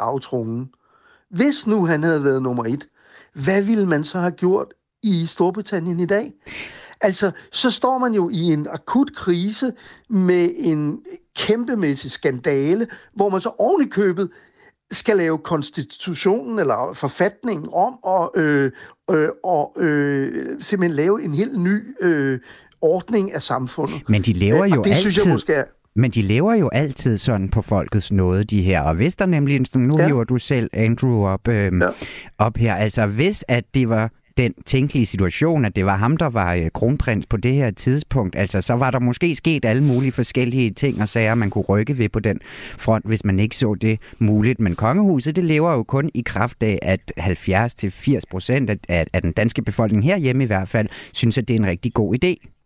[1.29, 2.87] hvis nu han havde været nummer et,
[3.33, 4.73] hvad ville man så have gjort
[5.03, 6.33] i Storbritannien i dag?
[7.01, 9.73] Altså, så står man jo i en akut krise
[10.09, 11.01] med en
[11.35, 14.29] kæmpemæssig skandale, hvor man så oven i købet
[14.91, 18.71] skal lave konstitutionen eller forfatningen om og, øh,
[19.11, 22.39] øh, og øh, simpelthen lave en helt ny øh,
[22.81, 24.01] ordning af samfundet.
[24.09, 25.11] Men de laver Øh, jo og det altid...
[25.11, 25.63] synes jeg måske er...
[25.95, 28.81] Men de lever jo altid sådan på folkets nåde, de her.
[28.81, 30.07] Og hvis der nemlig, nu ja.
[30.07, 31.89] hiver du selv Andrew op, øh, ja.
[32.37, 36.29] op her, altså hvis at det var den tænkelige situation, at det var ham, der
[36.29, 38.35] var øh, kronprins på det her tidspunkt.
[38.35, 41.97] Altså, så var der måske sket alle mulige forskellige ting og sager, man kunne rykke
[41.97, 42.39] ved på den
[42.77, 44.59] front, hvis man ikke så det muligt.
[44.59, 49.31] Men kongehuset, det lever jo kun i kraft af, at 70-80 procent af, af den
[49.31, 52.60] danske befolkning herhjemme i hvert fald, synes, at det er en rigtig god idé.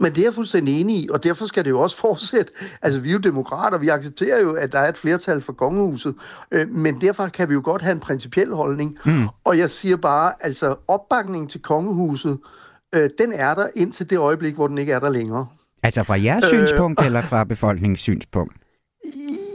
[0.00, 2.52] Men det er jeg fuldstændig enig i, og derfor skal det jo også fortsætte.
[2.82, 6.14] Altså, vi er jo demokrater, vi accepterer jo, at der er et flertal for kongehuset,
[6.50, 8.98] øh, men derfor kan vi jo godt have en principiel holdning.
[9.04, 9.12] Mm.
[9.44, 12.38] Og jeg siger bare, altså, opbakningen til kongehuset,
[12.94, 15.46] øh, den er der indtil det øjeblik, hvor den ikke er der længere.
[15.82, 18.52] Altså fra jeres øh, synspunkt, eller fra befolkningens synspunkt?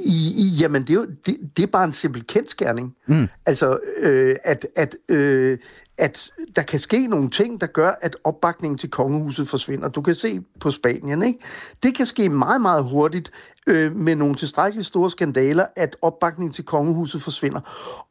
[0.05, 2.95] I, jamen, det er, jo, det, det er bare en simpel kendskærning.
[3.07, 3.27] Mm.
[3.45, 5.57] Altså, øh, at, at, øh,
[6.01, 9.89] at der kan ske nogle ting, der gør, at opbakningen til kongehuset forsvinder.
[9.89, 11.39] Du kan se på Spanien, ikke?
[11.83, 13.31] Det kan ske meget, meget hurtigt
[13.67, 17.61] øh, med nogle tilstrækkeligt store skandaler, at opbakningen til kongehuset forsvinder.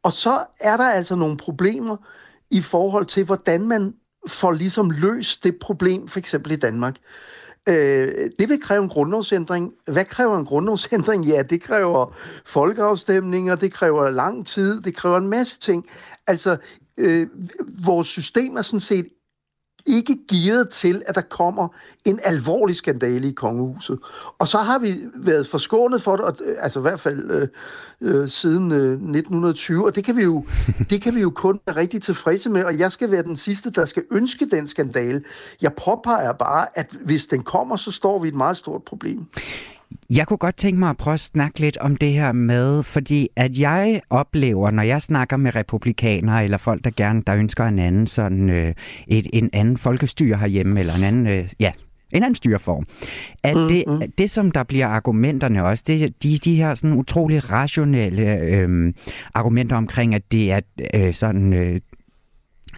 [0.03, 1.97] Og så er der altså nogle problemer
[2.51, 3.95] i forhold til, hvordan man
[4.27, 6.97] får ligesom løst det problem, for eksempel i Danmark.
[7.69, 9.73] Øh, det vil kræve en grundlovsændring.
[9.87, 11.25] Hvad kræver en grundlovsændring?
[11.25, 15.87] Ja, det kræver folkeafstemninger, det kræver lang tid, det kræver en masse ting.
[16.27, 16.57] Altså,
[17.01, 17.27] øh,
[17.85, 19.07] vores system er sådan set
[19.87, 21.69] ikke gearet til, at der kommer
[22.05, 23.99] en alvorlig skandale i kongehuset.
[24.39, 27.49] Og så har vi været forskånet for det, øh, altså i hvert fald øh,
[28.01, 30.47] øh, siden øh, 1920, og det kan, vi jo,
[30.91, 33.71] det kan vi jo kun være rigtig tilfredse med, og jeg skal være den sidste,
[33.71, 35.23] der skal ønske den skandale.
[35.63, 39.27] Jeg påpeger bare, at hvis den kommer, så står vi et meget stort problem.
[40.11, 43.29] Jeg kunne godt tænke mig at prøve at snakke lidt om det her med, fordi
[43.37, 47.79] at jeg oplever, når jeg snakker med republikanere eller folk, der gerne der ønsker en
[47.79, 48.75] anden sådan øh,
[49.09, 51.73] et, en anden folkestyre herhjemme, eller en anden, øh, ja,
[52.13, 52.87] en anden styreform.
[53.43, 54.13] At det, mm-hmm.
[54.19, 58.93] det, som der bliver argumenterne også, det de, de her sådan utrolig rationelle øh,
[59.35, 60.61] argumenter omkring, at det er
[60.95, 61.81] øh, sådan øh,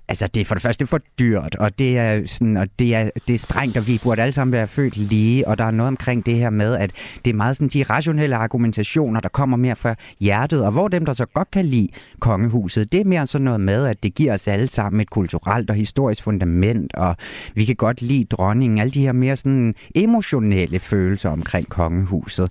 [0.09, 3.11] Altså, det er for det første for dyrt, og det er, sådan, og det er,
[3.29, 5.88] det er strengt, og vi burde alle sammen være født lige, og der er noget
[5.88, 6.91] omkring det her med, at
[7.25, 11.07] det er meget sådan de rationelle argumentationer, der kommer mere fra hjertet, og hvor dem,
[11.07, 11.88] der så godt kan lide
[12.21, 15.71] kongehuset, det er mere sådan noget med, at det giver os alle sammen et kulturelt
[15.71, 17.17] og historisk fundament, og
[17.55, 22.51] vi kan godt lide dronningen, alle de her mere sådan emotionelle følelser omkring kongehuset.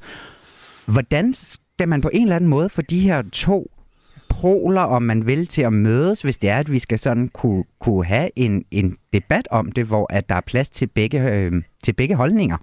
[0.85, 3.71] Hvordan skal man på en eller anden måde få de her to
[4.41, 7.63] poler, om man vil, til at mødes, hvis det er, at vi skal sådan kunne,
[7.79, 11.51] kunne have en, en debat om det, hvor at der er plads til begge, øh,
[11.83, 12.57] til begge holdninger?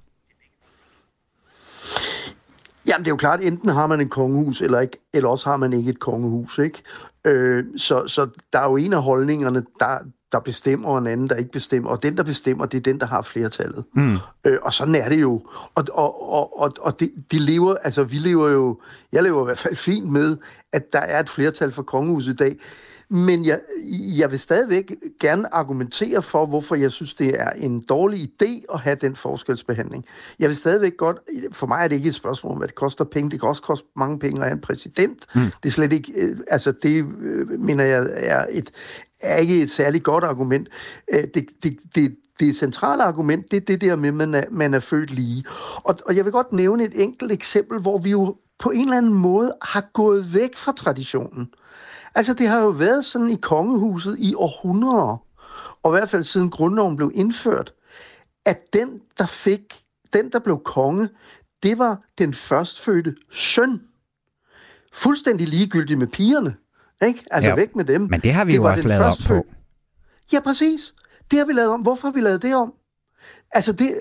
[2.88, 5.56] Jamen, det er jo klart, enten har man et kongehus, eller, ikke, eller også har
[5.56, 6.82] man ikke et kongehus, ikke?
[7.26, 9.98] Øh, så, så der er jo en af holdningerne, der,
[10.32, 11.90] der bestemmer, og en anden, der ikke bestemmer.
[11.90, 13.84] Og den, der bestemmer, det er den, der har flertallet.
[13.92, 14.16] Mm.
[14.46, 15.42] Øh, og sådan er det jo.
[15.74, 18.80] Og, og, og, og, og det, de lever, altså vi lever jo,
[19.12, 20.36] jeg lever i hvert fald fint med,
[20.72, 22.56] at der er et flertal for kongehuset i dag.
[23.10, 23.60] Men jeg,
[24.18, 28.80] jeg vil stadigvæk gerne argumentere for, hvorfor jeg synes, det er en dårlig idé at
[28.80, 30.04] have den forskelsbehandling.
[30.38, 31.18] Jeg vil stadigvæk godt,
[31.52, 33.30] for mig er det ikke et spørgsmål om, hvad det koster penge.
[33.30, 35.26] Det kan også koste mange penge at have en præsident.
[35.34, 35.40] Mm.
[35.40, 38.70] Det er slet ikke, øh, altså det øh, mener jeg er, et,
[39.20, 40.68] er ikke et særligt godt argument.
[41.12, 44.44] Øh, det, det, det, det centrale argument, det er det der med, at man er,
[44.50, 45.44] man er født lige.
[45.76, 48.96] Og, og jeg vil godt nævne et enkelt eksempel, hvor vi jo på en eller
[48.96, 51.50] anden måde har gået væk fra traditionen.
[52.14, 55.16] Altså, det har jo været sådan i kongehuset i århundreder,
[55.82, 57.72] og i hvert fald siden grundloven blev indført,
[58.44, 61.08] at den, der fik, den, der blev konge,
[61.62, 63.82] det var den førstfødte søn.
[64.92, 66.54] Fuldstændig ligegyldigt med pigerne.
[67.06, 67.24] Ikke?
[67.30, 68.00] Altså ja, væk med dem.
[68.00, 69.46] Men det har vi det jo også lavet om på.
[70.32, 70.94] Ja, præcis.
[71.30, 71.80] Det har vi lavet om.
[71.80, 72.72] Hvorfor har vi lavet det om?
[73.50, 73.94] Altså, det,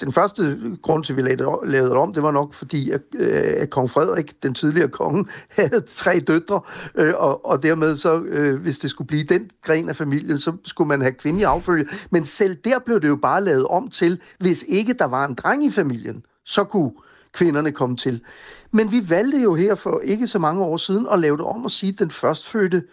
[0.00, 3.54] den første grund til, at vi lavede det om, det var nok fordi, at, øh,
[3.56, 5.24] at kong Frederik, den tidligere konge,
[5.58, 6.60] havde tre døtre,
[6.94, 10.56] øh, og, og dermed så, øh, hvis det skulle blive den gren af familien, så
[10.64, 11.86] skulle man have kvindelig affølge.
[12.10, 15.34] Men selv der blev det jo bare lavet om til, hvis ikke der var en
[15.34, 16.92] dreng i familien, så kunne
[17.32, 18.20] kvinderne komme til.
[18.72, 21.64] Men vi valgte jo her for ikke så mange år siden at lave det om
[21.64, 22.84] og sige, at den førstfødte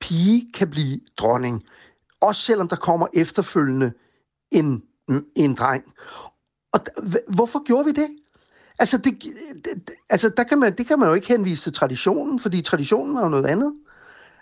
[0.00, 1.64] pige kan blive dronning.
[2.20, 3.92] Også selvom der kommer efterfølgende
[4.50, 4.82] en
[5.36, 5.84] en dreng.
[6.72, 6.80] Og
[7.28, 8.08] hvorfor gjorde vi det?
[8.78, 9.22] Altså, det,
[9.64, 13.16] det, altså der kan man, det kan man jo ikke henvise til traditionen, fordi traditionen
[13.16, 13.74] er jo noget andet.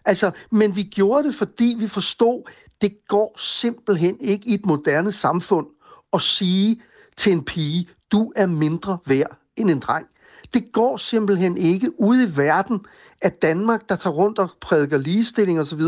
[0.05, 5.13] Altså, men vi gjorde det, fordi vi forstod, det går simpelthen ikke i et moderne
[5.13, 5.67] samfund
[6.13, 6.83] at sige
[7.17, 10.07] til en pige, du er mindre værd end en dreng.
[10.55, 12.81] Det går simpelthen ikke ude i verden,
[13.23, 15.81] at Danmark, der tager rundt og prædiker ligestilling osv.,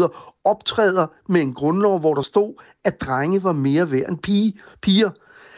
[0.45, 5.11] optræder med en grundlov, hvor der stod, at drenge var mere værd end pige, piger.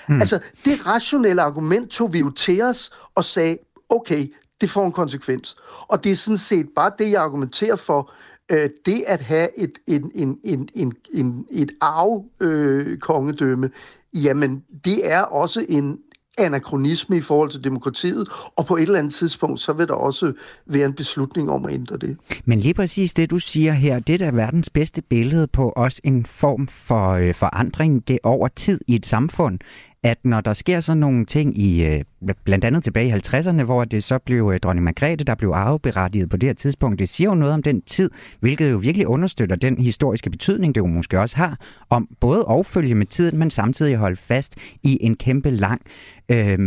[0.08, 0.20] Mm.
[0.20, 4.92] Altså, det rationelle argument tog vi jo til os og sagde, okay, det får en
[4.92, 5.56] konsekvens.
[5.88, 8.12] Og det er sådan set bare det, jeg argumenterer for,
[8.50, 15.12] øh, det at have et, en, en, en, en, en, et arv-kongedømme, øh, jamen det
[15.12, 15.98] er også en
[16.38, 20.32] anachronisme i forhold til demokratiet, og på et eller andet tidspunkt, så vil der også
[20.66, 22.16] være en beslutning om at ændre det.
[22.44, 26.00] Men lige præcis det, du siger her, det er da verdens bedste billede på også
[26.04, 29.58] en form for øh, forandring over tid i et samfund
[30.04, 32.04] at når der sker sådan nogle ting i, øh,
[32.44, 36.28] blandt andet tilbage i 50'erne, hvor det så blev øh, dronning Margrethe, der blev arveberettiget
[36.30, 38.10] på det her tidspunkt, det siger jo noget om den tid,
[38.40, 41.58] hvilket jo virkelig understøtter den historiske betydning, det jo måske også har,
[41.90, 45.82] om både at følge med tiden, men samtidig holde fast i en kæmpe lang,
[46.28, 46.58] øh,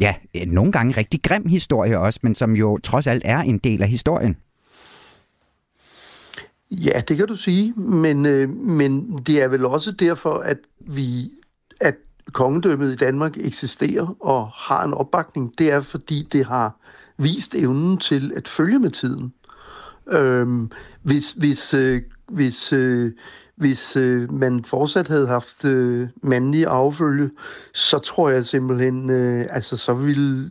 [0.00, 0.14] ja,
[0.46, 3.88] nogle gange rigtig grim historie også, men som jo trods alt er en del af
[3.88, 4.36] historien.
[6.70, 11.30] Ja, det kan du sige, men, øh, men det er vel også derfor, at vi
[11.80, 11.94] at
[12.32, 16.76] kongedømmet i Danmark eksisterer og har en opbakning, det er, fordi det har
[17.18, 19.32] vist evnen til at følge med tiden.
[20.08, 20.70] Øhm,
[21.02, 23.12] hvis hvis, øh, hvis, øh,
[23.56, 27.30] hvis øh, man fortsat havde haft øh, mandlige affølge,
[27.74, 30.50] så tror jeg simpelthen, øh, altså så ville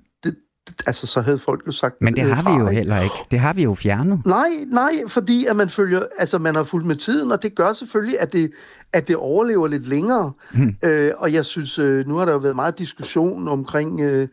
[0.85, 3.15] altså så havde folk jo sagt Men det har fra, vi jo heller ikke.
[3.31, 4.25] Det har vi jo fjernet.
[4.25, 7.73] Nej, nej, fordi at man følger, altså man har fulgt med tiden, og det gør
[7.73, 8.51] selvfølgelig, at det,
[8.93, 10.31] at det overlever lidt længere.
[10.53, 10.75] Hmm.
[10.83, 14.27] Øh, og jeg synes, øh, nu har der jo været meget diskussion omkring øh,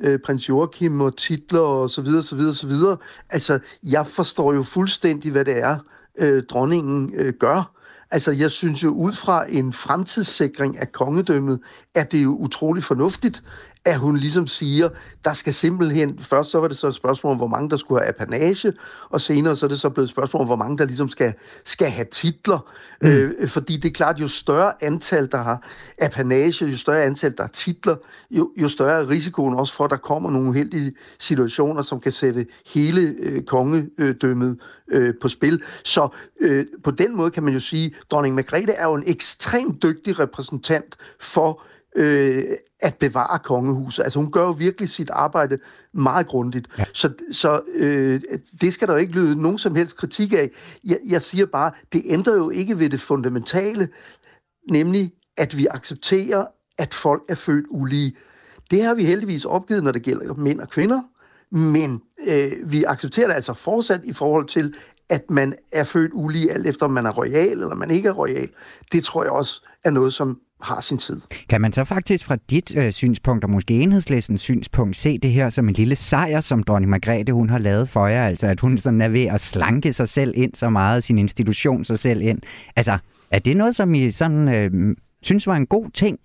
[0.00, 2.96] øh, prins Joachim og titler og så videre, så videre, så videre.
[3.30, 5.78] Altså, jeg forstår jo fuldstændig, hvad det er,
[6.18, 7.72] øh, dronningen øh, gør.
[8.10, 11.60] Altså, jeg synes jo, ud fra en fremtidssikring af kongedømmet,
[11.94, 13.42] er det jo utrolig fornuftigt,
[13.86, 14.88] at hun ligesom siger,
[15.24, 18.00] der skal simpelthen, først så var det så et spørgsmål om, hvor mange der skulle
[18.00, 18.72] have apanage,
[19.10, 21.34] og senere så er det så blevet et spørgsmål om, hvor mange der ligesom skal,
[21.64, 22.58] skal have titler.
[23.02, 23.08] Mm.
[23.08, 25.62] Øh, fordi det er klart, jo større antal, der har
[26.02, 27.96] apanage, jo større antal, der har titler,
[28.30, 32.12] jo, jo større er risikoen også for, at der kommer nogle uheldige situationer, som kan
[32.12, 35.62] sætte hele øh, kongedømmet øh, på spil.
[35.84, 36.08] Så
[36.40, 39.82] øh, på den måde kan man jo sige, at dronning Margrethe er jo en ekstremt
[39.82, 41.62] dygtig repræsentant for
[41.96, 42.44] øh,
[42.80, 44.02] at bevare kongehuset.
[44.02, 45.58] Altså hun gør jo virkelig sit arbejde
[45.92, 46.68] meget grundigt.
[46.78, 46.84] Ja.
[46.92, 48.20] Så, så øh,
[48.60, 50.50] det skal der jo ikke lyde nogen som helst kritik af.
[50.84, 53.88] Jeg, jeg siger bare, det ændrer jo ikke ved det fundamentale,
[54.70, 56.46] nemlig at vi accepterer,
[56.78, 58.16] at folk er født ulige.
[58.70, 61.02] Det har vi heldigvis opgivet, når det gælder mænd og kvinder,
[61.50, 64.74] men øh, vi accepterer det altså fortsat i forhold til,
[65.08, 68.12] at man er født ulige, alt efter om man er royal eller man ikke er
[68.12, 68.48] royal.
[68.92, 71.20] Det tror jeg også er noget, som har sin tid.
[71.48, 75.50] Kan man så faktisk fra dit øh, synspunkt, og måske enhedslæsens synspunkt, se det her
[75.50, 78.26] som en lille sejr, som dronning Margrethe hun har lavet for jer?
[78.26, 81.84] Altså at hun sådan er ved at slanke sig selv ind så meget, sin institution
[81.84, 82.38] sig selv ind.
[82.76, 82.98] Altså,
[83.30, 86.18] er det noget, som I sådan, øh, synes var en god ting?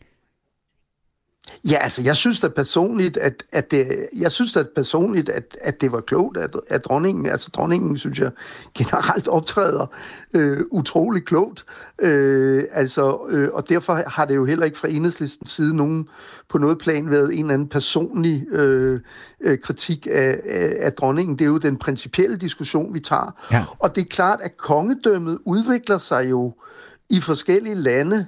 [1.70, 5.82] Ja, altså jeg synes da personligt, at, at det, jeg synes da personligt, at, at
[5.82, 8.32] det var klogt, at, at dronningen, altså dronningen, synes jeg,
[8.78, 9.88] generelt optræder
[10.34, 11.66] øh, utrolig klogt.
[12.00, 16.10] Øh, altså, øh, og derfor har det jo heller ikke fra enhedslistens side nogen
[16.50, 19.00] på noget plan været en eller anden personlig øh,
[19.42, 21.40] øh, kritik af, af, af dronningen.
[21.40, 23.48] Det er jo den principielle diskussion, vi tager.
[23.52, 23.66] Ja.
[23.80, 26.54] Og det er klart, at kongedømmet udvikler sig jo
[27.10, 28.26] i forskellige lande,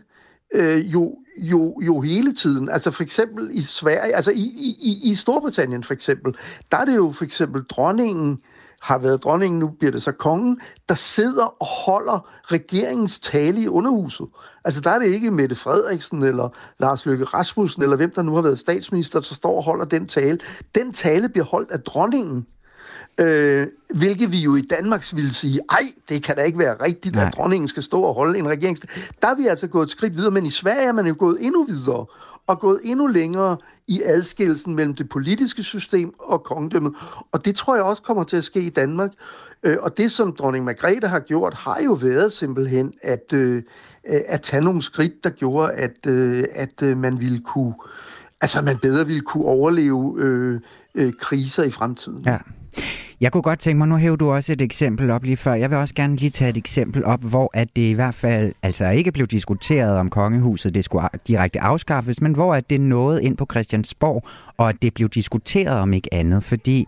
[0.53, 2.69] øh, jo jo, jo hele tiden.
[2.69, 6.35] Altså for eksempel i Sverige, altså i, i, i Storbritannien for eksempel,
[6.71, 8.39] der er det jo for eksempel dronningen,
[8.81, 13.67] har været dronningen, nu bliver det så kongen, der sidder og holder regeringens tale i
[13.67, 14.27] underhuset.
[14.65, 18.35] Altså der er det ikke Mette Frederiksen eller Lars Løkke Rasmussen eller hvem der nu
[18.35, 20.39] har været statsminister, der står og holder den tale.
[20.75, 22.47] Den tale bliver holdt af dronningen.
[23.17, 27.15] Øh, hvilket vi jo i Danmarks ville sige, ej, det kan da ikke være rigtigt,
[27.15, 27.25] Nej.
[27.25, 28.77] at dronningen skal stå og holde en regering.
[29.21, 31.37] Der er vi altså gået et skridt videre, men i Sverige er man jo gået
[31.41, 32.05] endnu videre
[32.47, 36.93] og gået endnu længere i adskillelsen mellem det politiske system og kongedømmet.
[37.31, 39.11] Og det tror jeg også kommer til at ske i Danmark.
[39.63, 43.63] Øh, og det, som dronning Margrethe har gjort, har jo været simpelthen at, øh,
[44.03, 47.73] at tage nogle skridt, der gjorde, at, øh, at man ville kunne,
[48.41, 50.59] altså man bedre ville kunne overleve øh,
[50.95, 52.23] øh, kriser i fremtiden.
[52.25, 52.37] Ja.
[53.21, 55.53] Jeg kunne godt tænke mig, nu hæver du også et eksempel op lige før.
[55.53, 58.53] Jeg vil også gerne lige tage et eksempel op, hvor at det i hvert fald
[58.63, 63.23] altså ikke blev diskuteret om kongehuset, det skulle direkte afskaffes, men hvor at det nåede
[63.23, 66.43] ind på Christiansborg, og at det blev diskuteret om ikke andet.
[66.43, 66.87] Fordi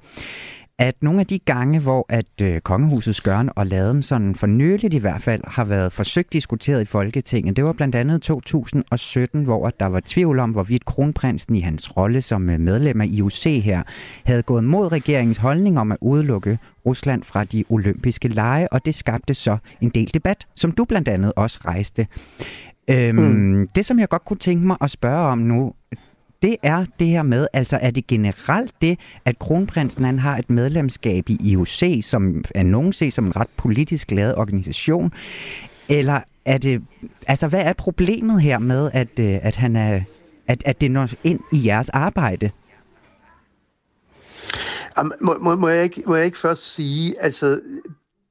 [0.80, 4.94] at nogle af de gange, hvor at øh, kongehusets gørn og laden sådan for nyligt
[4.94, 9.70] i hvert fald har været forsøgt diskuteret i Folketinget, det var blandt andet 2017, hvor
[9.70, 13.84] der var tvivl om, hvorvidt kronprinsen i hans rolle som øh, medlem af IOC her
[14.24, 18.96] havde gået mod regeringens holdning om at udelukke Rusland fra de olympiske lege, og det
[18.96, 22.08] skabte så en del debat, som du blandt andet også rejste.
[22.90, 23.68] Øhm, mm.
[23.76, 25.74] Det, som jeg godt kunne tænke mig at spørge om nu,
[26.46, 30.50] det er det her med, altså er det generelt det, at kronprinsen han har et
[30.50, 35.14] medlemskab i IOC, som er nogen set som en ret politisk lavet organisation,
[35.90, 36.82] eller er det,
[37.28, 40.02] altså hvad er problemet her med, at, øh, at han er,
[40.48, 42.52] at, at det når ind i jeres arbejde?
[45.22, 47.62] Må, må, må, jeg ikke, må jeg ikke først sige, altså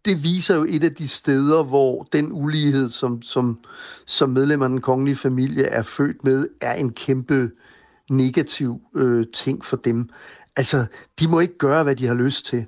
[0.04, 3.58] det viser jo et af de steder, hvor den ulighed, som, som,
[4.06, 7.50] som medlemmer af den kongelige familie er født med, er en kæmpe
[8.10, 10.08] negativ øh, ting for dem.
[10.56, 10.86] Altså,
[11.20, 12.66] de må ikke gøre, hvad de har lyst til.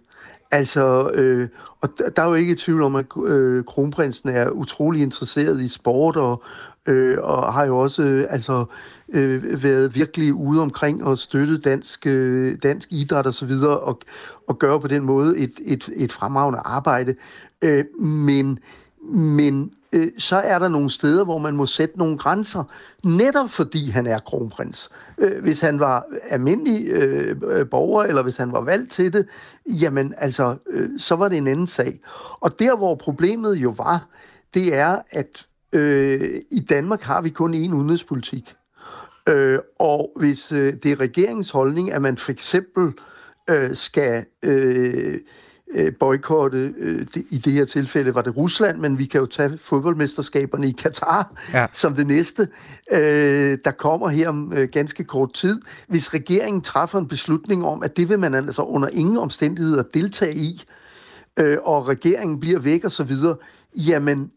[0.51, 1.49] Altså, øh,
[1.81, 6.17] og der er jo ikke tvivl om, at øh, kronprinsen er utrolig interesseret i sport,
[6.17, 6.43] og,
[6.87, 8.65] øh, og har jo også øh, altså,
[9.09, 14.01] øh, været virkelig ude omkring og støttet dansk, øh, dansk idræt osv., og, og,
[14.49, 17.15] og gøre på den måde et, et, et fremragende arbejde.
[17.63, 18.59] Øh, men
[19.09, 22.65] men øh, så er der nogle steder, hvor man må sætte nogle grænser,
[23.05, 24.91] netop fordi han er kronprins.
[25.19, 29.27] Øh, hvis han var almindelig øh, borger, eller hvis han var valgt til det,
[29.67, 32.01] jamen altså, øh, så var det en anden sag.
[32.41, 34.09] Og der, hvor problemet jo var,
[34.55, 38.55] det er, at øh, i Danmark har vi kun én udenrigspolitik.
[39.29, 42.93] Øh, og hvis øh, det er regeringens holdning, at man for eksempel
[43.51, 44.25] øh, skal...
[44.43, 45.21] Øh,
[45.75, 46.75] øh, boykotte.
[46.79, 50.73] Øh, I det her tilfælde var det Rusland, men vi kan jo tage fodboldmesterskaberne i
[50.73, 51.67] Katar ja.
[51.73, 52.49] som det næste,
[52.93, 55.61] øh, der kommer her om øh, ganske kort tid.
[55.89, 60.35] Hvis regeringen træffer en beslutning om, at det vil man altså under ingen omstændigheder deltage
[60.35, 60.63] i,
[61.39, 63.37] øh, og regeringen bliver væk og så videre,
[63.77, 64.31] jamen,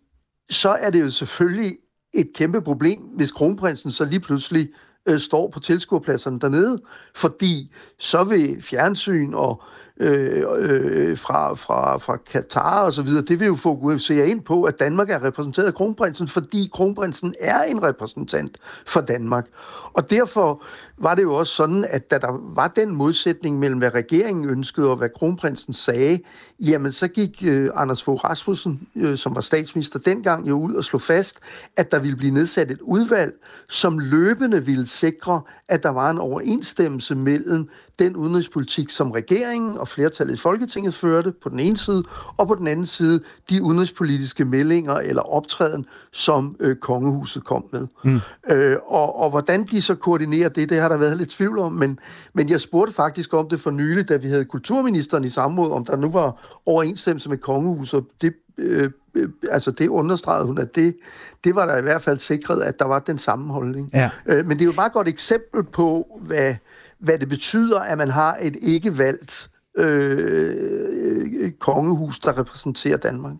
[0.49, 1.77] så er det jo selvfølgelig
[2.13, 4.69] et kæmpe problem, hvis kronprinsen så lige pludselig
[5.05, 6.81] øh, står på tilskuerpladserne dernede,
[7.15, 9.63] fordi så vil fjernsyn og
[9.99, 14.63] øh, øh, fra, fra, fra Katar og så videre, det vil jo fokusere ind på,
[14.63, 19.45] at Danmark er repræsenteret af kronprinsen, fordi kronprinsen er en repræsentant for Danmark.
[19.93, 20.63] Og derfor
[21.01, 24.89] var det jo også sådan, at da der var den modsætning mellem, hvad regeringen ønskede
[24.89, 26.19] og hvad kronprinsen sagde,
[26.59, 30.83] jamen så gik øh, Anders Fogh Rasmussen, øh, som var statsminister dengang, jo ud og
[30.83, 31.39] slog fast,
[31.77, 33.33] at der ville blive nedsat et udvalg,
[33.69, 39.87] som løbende ville sikre, at der var en overensstemmelse mellem den udenrigspolitik, som regeringen og
[39.87, 42.03] flertallet i Folketinget førte på den ene side,
[42.37, 47.87] og på den anden side de udenrigspolitiske meldinger eller optræden, som øh, kongehuset kom med.
[48.03, 48.19] Mm.
[48.51, 51.71] Øh, og, og hvordan de så koordinerer det, det har der været lidt tvivl om,
[51.71, 51.99] men,
[52.33, 55.85] men jeg spurgte faktisk om det for nylig, da vi havde kulturministeren i samråd, om
[55.85, 60.95] der nu var overensstemmelse med kongehuset, det øh, øh, altså det understregede hun, at det,
[61.43, 63.89] det var der i hvert fald sikret, at der var den sammenholdning.
[63.93, 64.09] Ja.
[64.25, 66.55] Øh, men det er jo et meget godt eksempel på, hvad,
[66.99, 73.35] hvad det betyder, at man har et ikke valgt øh, kongehus, der repræsenterer Danmark.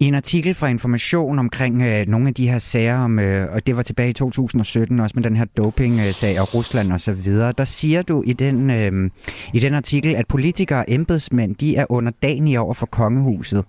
[0.00, 3.66] I en artikel fra Information omkring øh, nogle af de her sager, om, øh, og
[3.66, 7.52] det var tilbage i 2017 også med den her doping-sag og Rusland og så videre,
[7.52, 9.10] der siger du i den, øh,
[9.54, 13.64] i den artikel, at politikere og embedsmænd, de er underdanige over for kongehuset.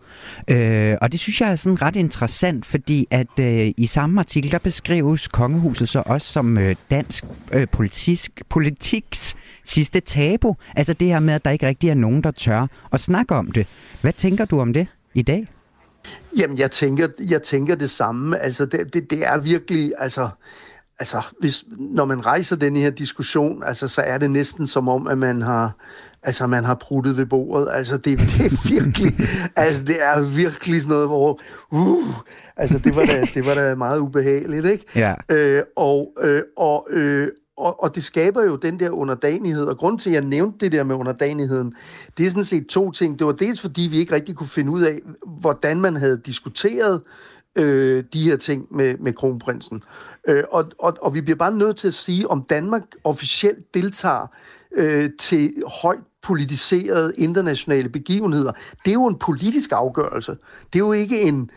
[0.48, 4.52] Øh, og det synes jeg er sådan ret interessant, fordi at øh, i samme artikel,
[4.52, 10.56] der beskrives kongehuset så også som øh, dansk øh, politisk, politiks sidste tabu.
[10.76, 13.52] Altså det her med, at der ikke rigtig er nogen, der tør at snakke om
[13.52, 13.68] det.
[14.02, 15.48] Hvad tænker du om det i dag?
[16.38, 18.40] Jamen, jeg tænker, jeg tænker det samme.
[18.40, 20.30] Altså, det, det, det er virkelig, altså,
[21.00, 25.08] altså hvis, når man rejser den her diskussion, altså, så er det næsten som om,
[25.08, 25.72] at man har,
[26.24, 27.68] altså, man har pruttet ved bordet.
[27.72, 29.14] Altså, det, det er virkelig,
[29.56, 32.14] altså, det er virkelig sådan noget, hvor, uh,
[32.58, 34.86] altså, det var da, det var da meget ubehageligt, ikke?
[34.96, 35.14] Ja.
[35.30, 37.28] Øh, og, øh, og, øh,
[37.60, 40.72] og, og det skaber jo den der underdanighed, og grund til, at jeg nævnte det
[40.72, 41.76] der med underdanigheden,
[42.18, 43.20] det er sådan set to ting.
[43.20, 47.02] Det var dels, fordi vi ikke rigtig kunne finde ud af, hvordan man havde diskuteret
[47.56, 49.84] øh, de her ting med, med kronprinsen.
[50.28, 54.28] Øh, og, og, og vi bliver bare nødt til at sige, om Danmark officielt deltager
[54.76, 58.52] øh, til højt politiserede internationale begivenheder.
[58.86, 60.38] Det er jo en politisk afgørelse.
[60.74, 61.52] Det er jo ikke en...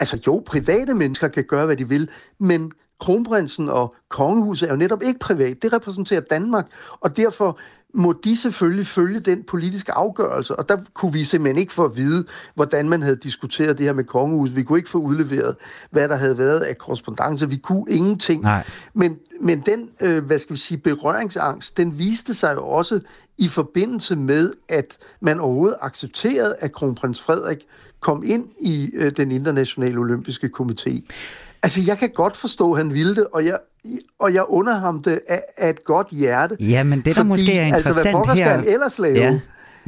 [0.00, 4.76] Altså jo, private mennesker kan gøre, hvad de vil, men kronprinsen og kongehuset er jo
[4.76, 5.62] netop ikke privat.
[5.62, 6.66] Det repræsenterer Danmark,
[7.00, 7.58] og derfor
[7.94, 10.56] må de selvfølgelig følge den politiske afgørelse.
[10.56, 13.92] Og der kunne vi simpelthen ikke få at vide, hvordan man havde diskuteret det her
[13.92, 14.56] med kongehuset.
[14.56, 15.56] Vi kunne ikke få udleveret,
[15.90, 17.48] hvad der havde været af korrespondence.
[17.48, 18.42] Vi kunne ingenting.
[18.42, 18.66] Nej.
[18.94, 23.00] Men, men den, øh, hvad skal vi sige, berøringsangst, den viste sig jo også
[23.38, 27.66] i forbindelse med, at man overhovedet accepterede, at kronprins Frederik
[28.00, 31.02] kom ind i øh, den internationale olympiske komité.
[31.62, 33.58] Altså, jeg kan godt forstå, at han ville det, og jeg,
[34.18, 36.56] og jeg under ham det af, af et godt hjerte.
[36.60, 38.50] Ja, men det der fordi, måske er interessant altså, hvad her...
[38.50, 39.16] han ellers lave?
[39.16, 39.38] Ja.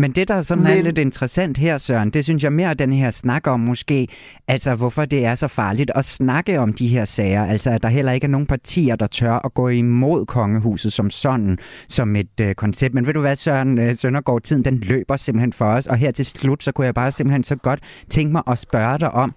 [0.01, 0.78] Men det, der sådan Men...
[0.78, 4.09] er lidt interessant her, Søren, det synes jeg mere, den her snak om måske,
[4.49, 7.44] altså hvorfor det er så farligt at snakke om de her sager.
[7.44, 11.11] Altså at der heller ikke er nogen partier, der tør at gå imod kongehuset som
[11.11, 12.94] sådan, som et øh, koncept.
[12.94, 15.86] Men ved du hvad, Søren øh, Søndergaard, tiden den løber simpelthen for os.
[15.86, 17.80] Og her til slut, så kunne jeg bare simpelthen så godt
[18.11, 19.34] tænke mig at spørge dig om,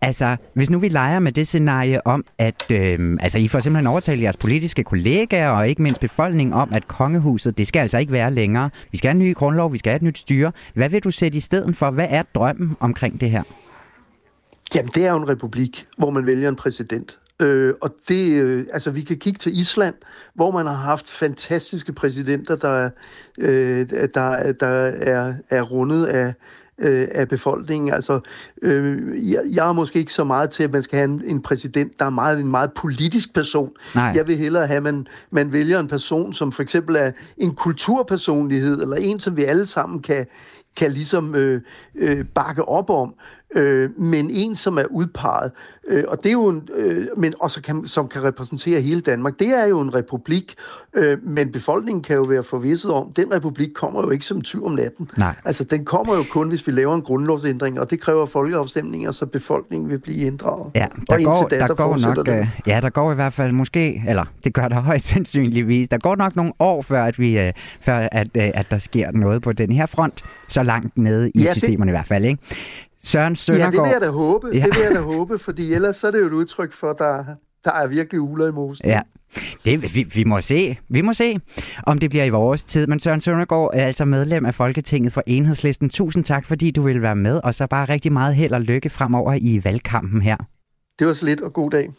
[0.00, 3.86] Altså, hvis nu vi leger med det scenarie om, at øh, altså, I får simpelthen
[3.86, 8.12] overtalt jeres politiske kollegaer og ikke mindst befolkningen om, at kongehuset, det skal altså ikke
[8.12, 8.70] være længere.
[8.90, 10.52] Vi skal have en ny grundlov, vi skal have et nyt styre.
[10.74, 11.90] Hvad vil du sætte i stedet for?
[11.90, 13.42] Hvad er drømmen omkring det her?
[14.74, 17.18] Jamen, det er jo en republik, hvor man vælger en præsident.
[17.40, 19.94] Øh, og det, øh, altså vi kan kigge til Island,
[20.34, 22.90] hvor man har haft fantastiske præsidenter, der,
[23.38, 26.34] øh, der, der er, er rundet af,
[26.78, 27.92] øh, af befolkningen.
[27.94, 28.20] Altså,
[28.62, 31.42] øh, jeg, jeg er måske ikke så meget til, at man skal have en, en
[31.42, 33.70] præsident, der er meget, en meget politisk person.
[33.94, 34.12] Nej.
[34.14, 37.54] Jeg vil hellere have, at man, man vælger en person, som for eksempel er en
[37.54, 40.26] kulturpersonlighed, eller en, som vi alle sammen kan,
[40.76, 41.60] kan ligesom øh,
[41.94, 43.14] øh, bakke op om
[43.56, 45.52] øh, men en, som er udpeget,
[45.88, 49.38] øh, og det er jo en, øh, men også kan, som kan repræsentere hele Danmark.
[49.38, 50.54] Det er jo en republik,
[50.94, 54.64] øh, men befolkningen kan jo være forvisset om, den republik kommer jo ikke som tyv
[54.64, 55.10] om natten.
[55.18, 55.34] Nej.
[55.44, 59.26] Altså, den kommer jo kun, hvis vi laver en grundlovsændring, og det kræver folkeafstemninger, så
[59.26, 60.70] befolkningen vil blive inddraget.
[60.74, 62.32] Ja, der og går, da, der, der går nok, det.
[62.32, 65.98] Øh, ja, der går i hvert fald måske, eller det gør der højst sandsynligvis, der
[65.98, 69.42] går nok nogle år, før at, vi, øh, før at, øh, at der sker noget
[69.42, 72.24] på den her front, så langt nede i ja, systemerne det, i hvert fald.
[72.24, 72.42] Ikke?
[73.06, 73.74] Søren Søndergaard.
[73.74, 74.46] Ja, det vil jeg da håbe.
[74.52, 74.64] Ja.
[74.64, 76.98] Det vil jeg da håbe, fordi ellers så er det jo et udtryk for, at
[76.98, 77.24] der,
[77.64, 78.86] der er virkelig uler i mosen.
[78.86, 79.00] Ja,
[79.64, 80.76] det, vi, vi, må se.
[80.88, 81.40] Vi må se,
[81.82, 82.86] om det bliver i vores tid.
[82.86, 85.88] Men Søren Søndergaard er altså medlem af Folketinget for Enhedslisten.
[85.88, 88.90] Tusind tak, fordi du vil være med, og så bare rigtig meget held og lykke
[88.90, 90.36] fremover i valgkampen her.
[90.98, 91.90] Det var så lidt, og god dag.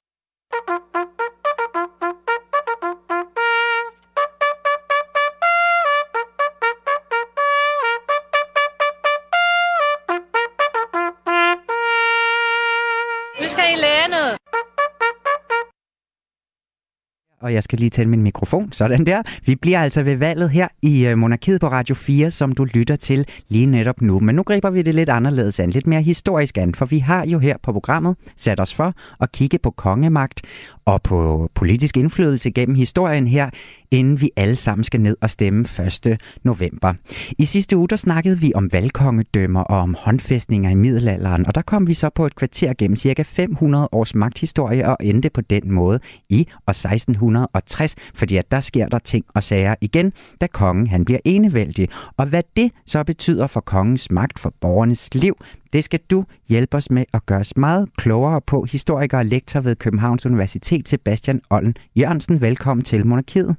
[17.47, 18.71] Og jeg skal lige tænde min mikrofon.
[18.71, 19.21] Sådan der.
[19.45, 22.95] Vi bliver altså ved valget her i øh, Monarkiet på Radio 4, som du lytter
[22.95, 24.19] til lige netop nu.
[24.19, 27.25] Men nu griber vi det lidt anderledes an, lidt mere historisk an, for vi har
[27.25, 30.41] jo her på programmet sat os for at kigge på kongemagt
[30.87, 33.49] og på politisk indflydelse gennem historien her,
[33.91, 35.65] inden vi alle sammen skal ned og stemme
[36.05, 36.17] 1.
[36.43, 36.93] november.
[37.37, 41.61] I sidste uge der snakkede vi om valgkongedømmer og om håndfæstninger i middelalderen, og der
[41.61, 45.71] kom vi så på et kvarter gennem cirka 500 års magthistorie og endte på den
[45.71, 50.47] måde i år 1600 1660, fordi at der sker der ting og sager igen, da
[50.47, 51.89] kongen han bliver enevældig.
[52.17, 55.35] Og hvad det så betyder for kongens magt for borgernes liv,
[55.73, 58.63] det skal du hjælpe os med at gøre os meget klogere på.
[58.71, 62.41] Historiker og lektor ved Københavns Universitet, Sebastian Ollen Jørgensen.
[62.41, 63.55] Velkommen til Monarkiet.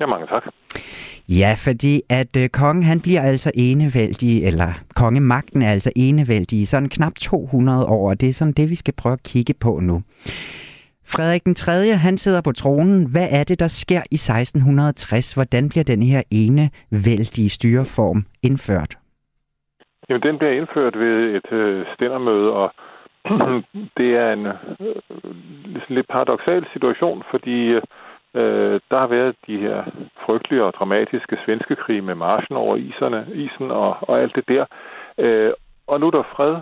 [0.00, 0.42] Ja, mange tak.
[1.28, 6.64] Ja, fordi at øh, kongen han bliver altså enevældig, eller kongemagten er altså enevældig i
[6.64, 9.80] sådan knap 200 år, og det er sådan det, vi skal prøve at kigge på
[9.80, 10.02] nu.
[11.14, 11.72] Frederik den 3.
[12.06, 12.98] han sidder på tronen.
[13.12, 15.34] Hvad er det, der sker i 1660?
[15.34, 18.92] Hvordan bliver den her ene vældige styreform indført?
[20.08, 22.68] Jamen, den bliver indført ved et øh, stændermøde, og
[23.98, 24.56] det er en øh,
[25.88, 27.58] lidt paradoxal situation, fordi
[28.40, 29.78] øh, der har været de her
[30.26, 34.64] frygtelige og dramatiske svenske krige med marchen over iserne, isen og, og alt det der.
[35.18, 35.52] Øh,
[35.86, 36.56] og nu er der fred,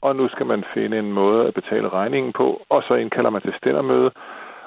[0.00, 3.42] og nu skal man finde en måde at betale regningen på, og så indkalder man
[3.42, 4.10] til stændermøde,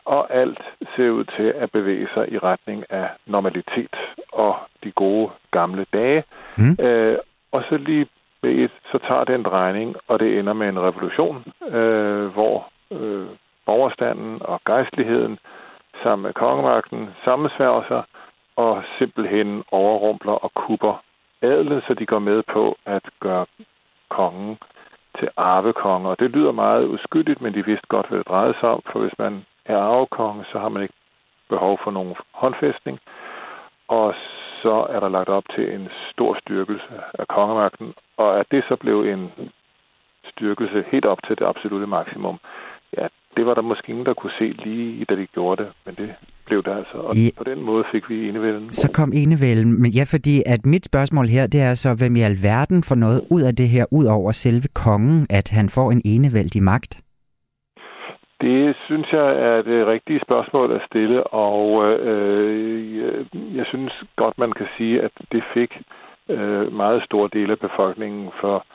[0.06, 0.62] og alt
[0.96, 3.96] ser ud til at bevæge sig i retning af normalitet
[4.34, 6.24] og de gode gamle dage.
[6.58, 6.86] Mm.
[6.86, 7.18] Øh,
[7.52, 8.08] og så lige
[8.42, 12.68] ved et, så tager det en drejning, og det ender med en revolution, øh, hvor
[12.92, 13.28] øh,
[13.66, 15.40] borgerstanden og gejstligheden
[16.04, 18.04] sammen med kongemagten sammensværger sig
[18.56, 21.04] og simpelthen overrumpler og kupper
[21.42, 23.46] adlet, så de går med på at gøre
[24.10, 24.58] kongen
[25.20, 26.10] til arvekonge.
[26.10, 29.00] Og det lyder meget uskyldigt, men de vidste godt, hvad det drejede sig om, for
[29.00, 30.94] hvis man er arvekonge, så har man ikke
[31.50, 33.00] behov for nogen håndfæstning.
[33.88, 34.16] Og
[34.62, 38.76] så er der lagt op til en stor styrkelse af kongemagten, og at det så
[38.76, 39.32] blev en
[40.32, 42.40] styrkelse helt op til det absolute maksimum,
[42.98, 43.08] ja,
[43.38, 46.10] det var der måske ingen, der kunne se lige, da de gjorde det, men det
[46.46, 46.98] blev det altså.
[46.98, 47.30] Og ja.
[47.38, 48.74] på den måde fik vi enevælden.
[48.74, 49.82] Så kom enevælden.
[49.82, 53.22] Men ja, fordi at mit spørgsmål her, det er så, hvem i alverden får noget
[53.32, 57.02] ud af det her, ud over selve kongen, at han får en enevældig magt?
[58.42, 63.06] Det synes jeg er det rigtige spørgsmål at stille, og øh,
[63.58, 65.72] jeg synes godt, man kan sige, at det fik
[66.30, 68.66] øh, meget store dele af befolkningen for,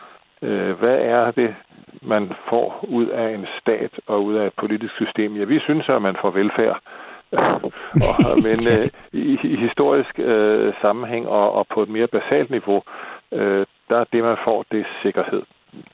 [0.42, 1.54] øh, hvad er det,
[2.02, 5.36] man får ud af en stat og ud af et politisk system?
[5.36, 6.80] Ja, vi synes, at man får velfærd.
[8.26, 12.82] og, men øh, i, i historisk øh, sammenhæng og, og på et mere basalt niveau,
[13.32, 15.42] øh, der er det, man får, det er sikkerhed.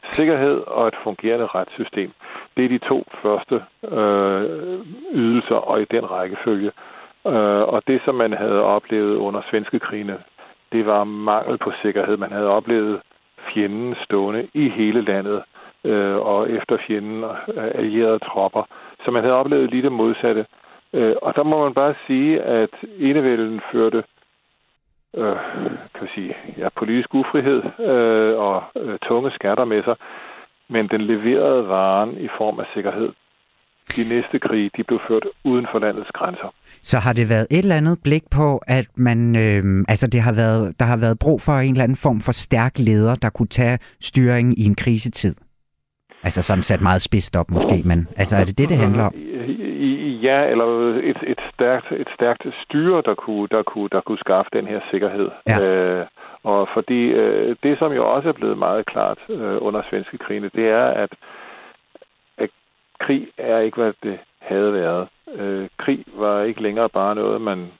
[0.09, 2.12] Sikkerhed og et fungerende retssystem.
[2.57, 4.80] Det er de to første øh,
[5.12, 6.70] ydelser, og i den rækkefølge.
[7.26, 10.18] Øh, og det, som man havde oplevet under svenske krigene,
[10.72, 12.16] det var mangel på sikkerhed.
[12.16, 13.01] Man havde oplevet
[13.55, 15.43] fjenden stående i hele landet,
[15.85, 18.64] øh, og efter fjenden øh, allierede tropper.
[19.05, 20.47] Så man havde oplevet lige det modsatte.
[20.93, 24.03] Øh, og der må man bare sige, at enevælden førte
[25.16, 25.37] øh,
[25.99, 29.97] kan sige, ja, politisk ufrihed øh, og øh, tunge skatter med sig,
[30.68, 33.11] men den leverede varen i form af sikkerhed.
[33.97, 36.55] De næste krige, de blev ført uden for landets grænser.
[36.83, 40.35] Så har det været et eller andet blik på, at man, øh, altså det har
[40.43, 43.47] været, der har været brug for en eller anden form for stærk leder, der kunne
[43.61, 45.35] tage styringen i en krisetid?
[46.22, 49.14] Altså sådan sat meget spidst op måske, men altså er det det, det handler om?
[50.22, 50.64] Ja, eller
[51.10, 54.80] et, et, stærkt, et stærkt styre, der kunne, der, kunne, der kunne skaffe den her
[54.90, 55.30] sikkerhed.
[55.46, 55.60] Ja.
[55.62, 56.06] Øh,
[56.42, 60.50] og fordi øh, det, som jo også er blevet meget klart øh, under svenske krigene,
[60.54, 61.10] det er, at,
[62.38, 62.50] at
[63.00, 65.08] krig er ikke, hvad det havde været.
[65.34, 67.72] Øh, krig var ikke længere bare noget, man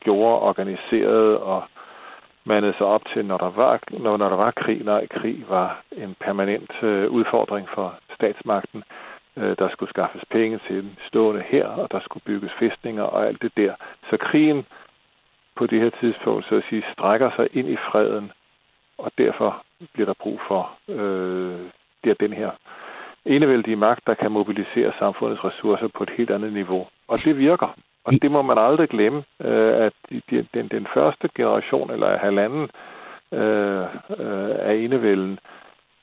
[0.00, 1.62] gjorde organiseret og
[2.44, 4.84] mandede sig op til, når der var, når, når der var krig.
[4.84, 8.82] Nej, krig var en permanent øh, udfordring for statsmagten.
[9.36, 13.26] Øh, der skulle skaffes penge til den stående her, og der skulle bygges fæstninger og
[13.26, 13.74] alt det der.
[14.10, 14.66] Så krigen
[15.56, 18.32] på det her tidspunkt, så at sige, strækker sig ind i freden,
[18.98, 21.60] og derfor bliver der brug for øh,
[22.04, 22.50] det er den her
[23.24, 26.86] enevældige magt, der kan mobilisere samfundets ressourcer på et helt andet niveau.
[27.08, 27.76] Og det virker.
[28.04, 29.92] Og det må man aldrig glemme, øh, at
[30.54, 32.68] den, den første generation, eller halvanden
[33.32, 33.84] øh,
[34.20, 35.38] øh, af enevælden,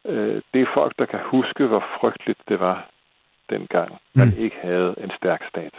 [0.05, 2.89] øh, det er folk, der kan huske, hvor frygteligt det var
[3.49, 4.43] dengang, man mm.
[4.43, 5.73] ikke havde en stærk stat.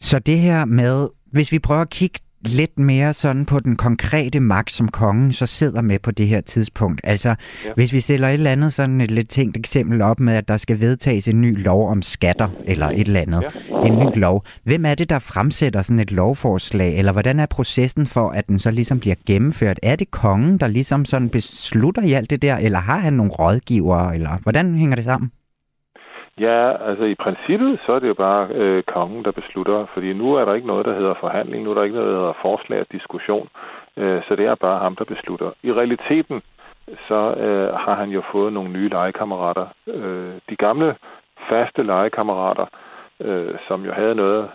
[0.00, 2.18] Så det her med, hvis vi prøver at kigge
[2.48, 6.40] lidt mere sådan på den konkrete magt, som kongen så sidder med på det her
[6.40, 7.00] tidspunkt.
[7.04, 7.70] Altså, ja.
[7.74, 10.56] hvis vi stiller et eller andet sådan et lidt tænkt eksempel op med, at der
[10.56, 13.76] skal vedtages en ny lov om skatter, eller et eller andet, ja.
[13.86, 14.44] en ny lov.
[14.64, 18.58] Hvem er det, der fremsætter sådan et lovforslag, eller hvordan er processen for, at den
[18.58, 19.80] så ligesom bliver gennemført?
[19.82, 23.32] Er det kongen, der ligesom sådan beslutter i alt det der, eller har han nogle
[23.32, 25.30] rådgivere, eller hvordan hænger det sammen?
[26.40, 30.34] Ja, altså i princippet, så er det jo bare øh, kongen, der beslutter, fordi nu
[30.34, 32.80] er der ikke noget, der hedder forhandling, nu er der ikke noget, der hedder forslag
[32.80, 33.48] og diskussion,
[33.96, 35.50] øh, så det er bare ham, der beslutter.
[35.62, 36.42] I realiteten,
[37.08, 39.66] så øh, har han jo fået nogle nye legekammerater.
[39.86, 40.96] Øh, de gamle,
[41.48, 42.66] faste legekammerater,
[43.20, 44.50] øh, som jo havde noget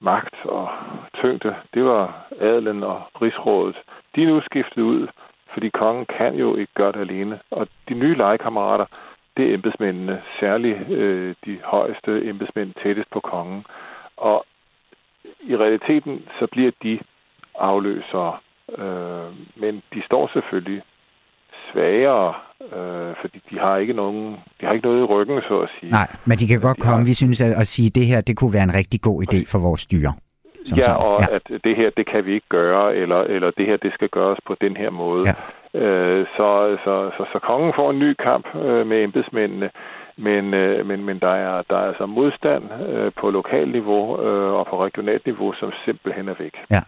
[0.00, 0.68] magt og
[1.14, 3.76] tyngde, det var adelen og rigsrådet.
[4.14, 5.08] De er nu skiftet ud,
[5.52, 7.40] fordi kongen kan jo ikke gøre det alene.
[7.50, 8.86] Og de nye legekammerater,
[9.36, 13.64] det er embedsmændene, særligt øh, de højeste embedsmænd tættest på kongen.
[14.16, 14.46] Og
[15.40, 16.98] i realiteten så bliver de
[17.58, 18.36] afløsere,
[18.78, 20.82] øh, men de står selvfølgelig
[21.72, 22.34] svagere,
[22.76, 25.90] øh, fordi de har ikke nogen, de har ikke noget i ryggen, så at sige.
[25.90, 27.04] Nej, men de kan godt de komme, har...
[27.04, 29.50] vi synes, at, at sige, at det her, det kunne være en rigtig god idé
[29.52, 30.12] for vores styre.
[30.76, 30.96] ja, sådan.
[30.96, 31.34] og ja.
[31.36, 34.38] at det her, det kan vi ikke gøre, eller, eller det her, det skal gøres
[34.46, 35.28] på den her måde.
[35.28, 35.34] Ja.
[35.84, 39.70] Øh, så, så, så, så kongen får en ny kamp øh, med embedsmændene,
[40.18, 44.52] men, øh, men, men der, er, der er altså modstand øh, på lokal niveau øh,
[44.52, 46.54] og på regionalt niveau, som simpelthen er væk.
[46.70, 46.80] Ja.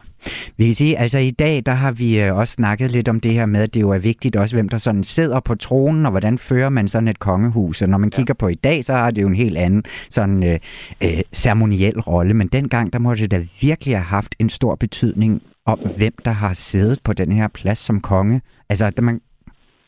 [0.56, 3.46] Vi kan sige, altså i dag, der har vi også snakket lidt om det her
[3.46, 6.38] med, at det jo er vigtigt også, hvem der sådan sidder på tronen, og hvordan
[6.38, 7.82] fører man sådan et kongehus.
[7.82, 8.16] Og når man ja.
[8.16, 10.58] kigger på i dag, så har det jo en helt anden sådan øh,
[11.02, 15.42] øh, ceremoniel rolle, men dengang, der må det da virkelig have haft en stor betydning
[15.72, 18.40] om, hvem der har siddet på den her plads som konge.
[18.70, 19.20] Altså, der man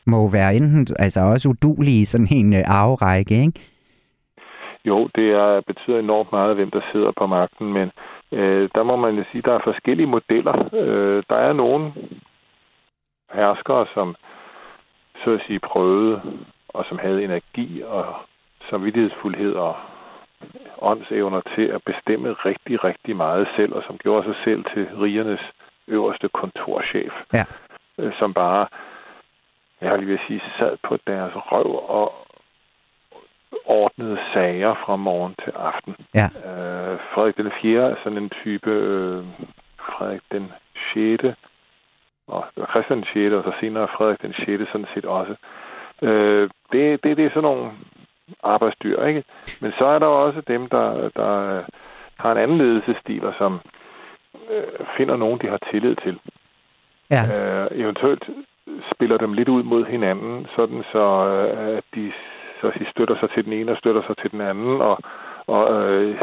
[0.05, 3.59] må være enten altså også udulige i sådan en øh, arverække, ikke?
[4.85, 7.91] Jo, det er, betyder enormt meget, hvem der sidder på magten, men
[8.31, 10.55] øh, der må man sige, at der er forskellige modeller.
[10.73, 11.93] Øh, der er nogle
[13.33, 14.15] herskere, som
[15.23, 16.21] så at sige prøvede,
[16.69, 18.05] og som havde energi og
[18.69, 19.75] samvittighedsfuldhed og
[20.81, 25.41] åndsevner til at bestemme rigtig, rigtig meget selv, og som gjorde sig selv til rigernes
[25.91, 27.13] øverste kontorchef.
[27.33, 27.45] Ja.
[27.97, 28.67] Øh, som bare,
[29.81, 32.27] jeg vil sige, sad på deres røv og
[33.65, 35.95] ordnede sager fra morgen til aften.
[36.13, 36.25] Ja.
[36.25, 37.91] Øh, Frederik den 4.
[37.91, 39.25] er sådan en type øh,
[39.79, 40.51] Frederik den
[40.93, 41.23] 6.
[42.27, 43.33] og Christian den 6.
[43.33, 44.71] og så senere Frederik den 6.
[44.71, 45.35] sådan set også.
[46.01, 47.71] Øh, det, det, det er sådan nogle
[48.43, 49.23] arbejdsdyr, ikke?
[49.61, 51.63] Men så er der også dem, der, der
[52.17, 53.80] har en anden ledelsesstil, og som øh,
[54.97, 56.19] finder nogen, de har tillid til.
[57.11, 57.23] Ja.
[57.31, 58.23] Øh, eventuelt
[58.95, 62.11] spiller dem lidt ud mod hinanden, sådan så øh, at de
[62.61, 64.97] så at sige, støtter sig til den ene og støtter sig til den anden, og,
[65.47, 66.21] og øh,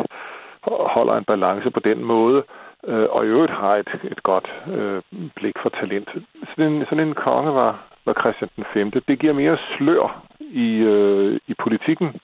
[0.96, 2.42] holder en balance på den måde,
[2.86, 5.02] øh, og i øvrigt har et, et godt øh,
[5.36, 6.09] blik for talent.
[6.48, 8.90] Sådan en, sådan en konge var, var Christian den 5.
[8.90, 12.20] Det giver mere slør i, øh, i politikken,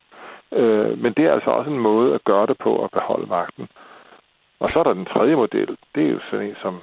[0.52, 3.68] øh, men det er altså også en måde at gøre det på at beholde magten.
[4.60, 5.76] Og så er der den tredje model.
[5.94, 6.80] Det er jo sådan en som,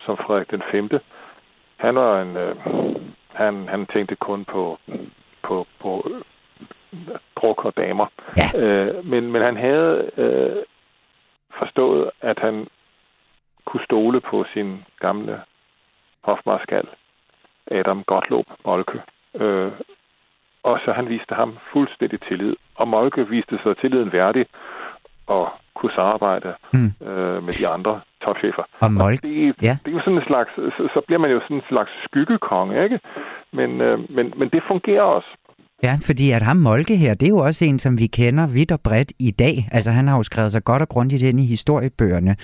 [0.00, 0.90] som Frederik den 5.
[1.76, 2.36] Han var en...
[2.36, 2.56] Øh,
[3.32, 4.78] han, han tænkte kun på,
[5.42, 6.10] på, på
[7.36, 8.06] druk og damer.
[8.36, 8.60] Ja.
[8.60, 10.62] Øh, men, men han havde øh,
[11.58, 12.66] forstået, at han
[13.64, 15.40] kunne stole på sin gamle
[16.20, 16.88] hofmarskal,
[17.70, 19.02] Adam Gottlob Molke.
[19.34, 19.72] Øh,
[20.62, 22.56] og så han viste ham fuldstændig tillid.
[22.74, 24.46] Og Molke viste sig tilliden værdig
[25.26, 26.92] og kunne samarbejde mm.
[27.08, 28.64] øh, med de andre topchefer.
[28.80, 29.78] Og, Molke, og det, ja.
[29.84, 32.84] det er jo sådan en slags, så, så bliver man jo sådan en slags skyggekonge,
[32.84, 33.00] ikke?
[33.52, 35.28] Men, øh, men, men det fungerer også.
[35.82, 38.72] Ja, fordi at ham Molke her, det er jo også en, som vi kender vidt
[38.72, 39.68] og bredt i dag.
[39.72, 42.36] Altså han har jo skrevet sig godt og grundigt ind i historiebøgerne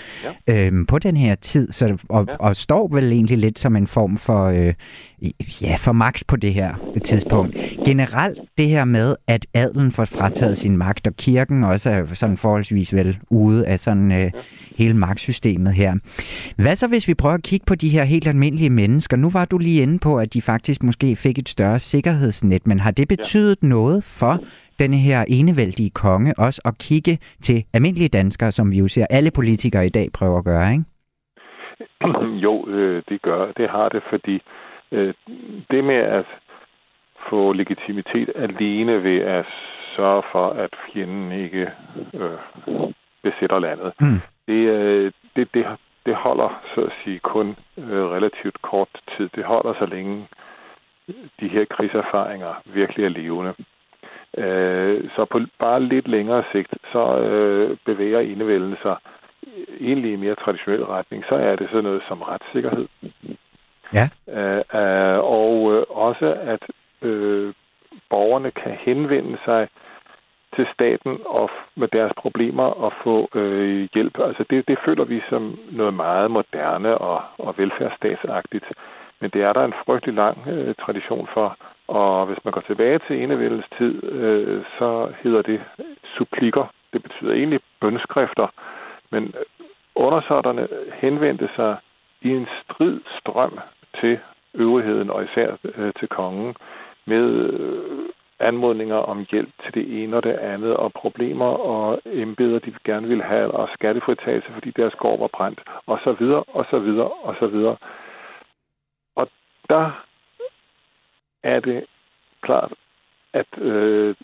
[0.48, 0.66] ja.
[0.66, 2.36] øhm, på den her tid, så, og, ja.
[2.36, 4.74] og står vel egentlig lidt som en form for, øh,
[5.62, 6.74] ja, for magt på det her
[7.04, 7.56] tidspunkt.
[7.84, 12.36] Generelt det her med, at adelen får frataget sin magt, og kirken også er sådan
[12.36, 14.30] forholdsvis vel ude af sådan øh,
[14.76, 15.94] hele magtsystemet her.
[16.56, 19.16] Hvad så, hvis vi prøver at kigge på de her helt almindelige mennesker?
[19.16, 22.80] Nu var du lige inde på, at de faktisk måske fik et større sikkerhedsnet, men
[22.80, 23.68] har det betydet ja.
[23.68, 24.34] noget for
[24.78, 29.30] denne her enevældige konge også at kigge til almindelige danskere, som vi jo ser alle
[29.30, 30.84] politikere i dag prøver at gøre, ikke?
[32.44, 34.42] Jo, øh, det gør det har det, fordi
[34.92, 35.14] øh,
[35.70, 36.26] det med at
[37.30, 39.46] få legitimitet alene ved at
[39.96, 41.70] sørge for, at fjenden ikke
[42.14, 42.38] øh,
[43.22, 44.20] besætter landet, mm.
[44.48, 45.66] det, øh, det, det,
[46.06, 49.28] det holder så at sige kun øh, relativt kort tid.
[49.36, 50.26] Det holder så længe
[51.40, 53.54] de her krigserfaringer virkelig er levende.
[54.38, 58.96] Øh, så på bare lidt længere sigt, så øh, bevæger enevælden sig
[59.80, 61.24] egentlig i mere traditionel retning.
[61.28, 62.88] Så er det sådan noget som retssikkerhed.
[63.94, 64.08] Ja.
[64.28, 66.62] Øh, øh, og øh, også, at
[67.02, 67.54] øh,
[68.10, 69.68] borgerne kan henvende sig
[70.56, 74.18] til staten og med deres problemer og få øh, hjælp.
[74.18, 78.64] Altså det, det føler vi som noget meget moderne og, og velfærdsstatsagtigt.
[79.22, 81.56] Men det er der en frygtelig lang øh, tradition for.
[81.88, 85.60] Og hvis man går tilbage til enevældens tid, øh, så hedder det
[86.16, 86.64] supplikker.
[86.92, 88.46] Det betyder egentlig bønskrifter.
[89.10, 89.34] Men
[89.94, 91.76] undersåtterne henvendte sig
[92.22, 93.58] i en strid strøm
[94.00, 94.18] til
[94.54, 96.54] øvrigheden og især øh, til kongen
[97.06, 98.08] med øh,
[98.40, 103.08] anmodninger om hjælp til det ene og det andet, og problemer og embeder, de gerne
[103.08, 107.08] ville have, og skattefritagelse, fordi deres gård var brændt, og så videre, og så videre,
[107.08, 107.76] og så videre.
[109.68, 109.90] Der
[111.42, 111.84] er det
[112.42, 112.72] klart,
[113.32, 114.14] at øh,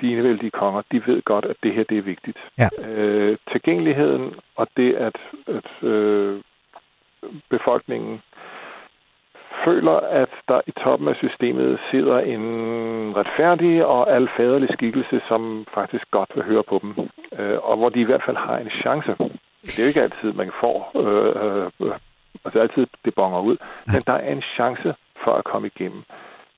[0.00, 2.38] de enevældige konger, de ved godt, at det her det er vigtigt.
[2.58, 2.68] Ja.
[2.78, 5.16] Øh, tilgængeligheden og det, at,
[5.46, 6.40] at øh,
[7.50, 8.22] befolkningen
[9.64, 12.44] føler, at der i toppen af systemet sidder en
[13.16, 16.90] retfærdig og alfaderlig skikkelse, som faktisk godt vil høre på dem,
[17.38, 19.16] øh, og hvor de i hvert fald har en chance.
[19.62, 21.70] Det er jo ikke altid, man får, øh,
[22.34, 23.56] øh, altså altid det bonger ud,
[23.86, 26.02] men der er en chance for at komme igennem.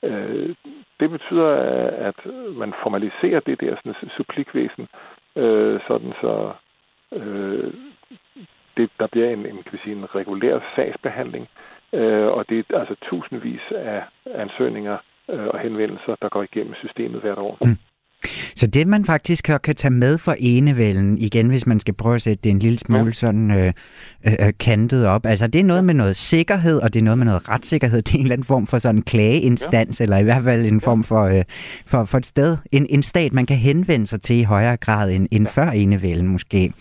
[0.03, 0.55] Øh,
[1.01, 1.51] det betyder,
[2.09, 4.89] at man formaliserer det der sådan, supplikvæsen,
[5.37, 6.53] øh, sådan så
[7.13, 7.73] øh,
[8.77, 11.49] det, der bliver en, en, kan vi sige, en regulær sagsbehandling,
[11.93, 14.03] øh, og det er altså tusindvis af
[14.35, 14.99] ansøgninger
[15.31, 17.59] øh, og henvendelser, der går igennem systemet hvert år.
[17.61, 17.79] Mm.
[18.57, 22.23] Så det, man faktisk kan tage med for enevælden, igen, hvis man skal prøve at
[22.23, 23.11] sætte det en lille smule ja.
[23.11, 23.73] sådan øh,
[24.25, 27.27] øh, kantet op, altså det er noget med noget sikkerhed, og det er noget med
[27.27, 28.03] noget retssikkerhed.
[28.07, 30.03] Det er en eller anden form for sådan en klageinstans, ja.
[30.03, 31.45] eller i hvert fald en form for, øh,
[31.87, 35.11] for, for et sted, en, en stat, man kan henvende sig til i højere grad
[35.11, 35.51] end, end ja.
[35.51, 36.73] før enevælden måske.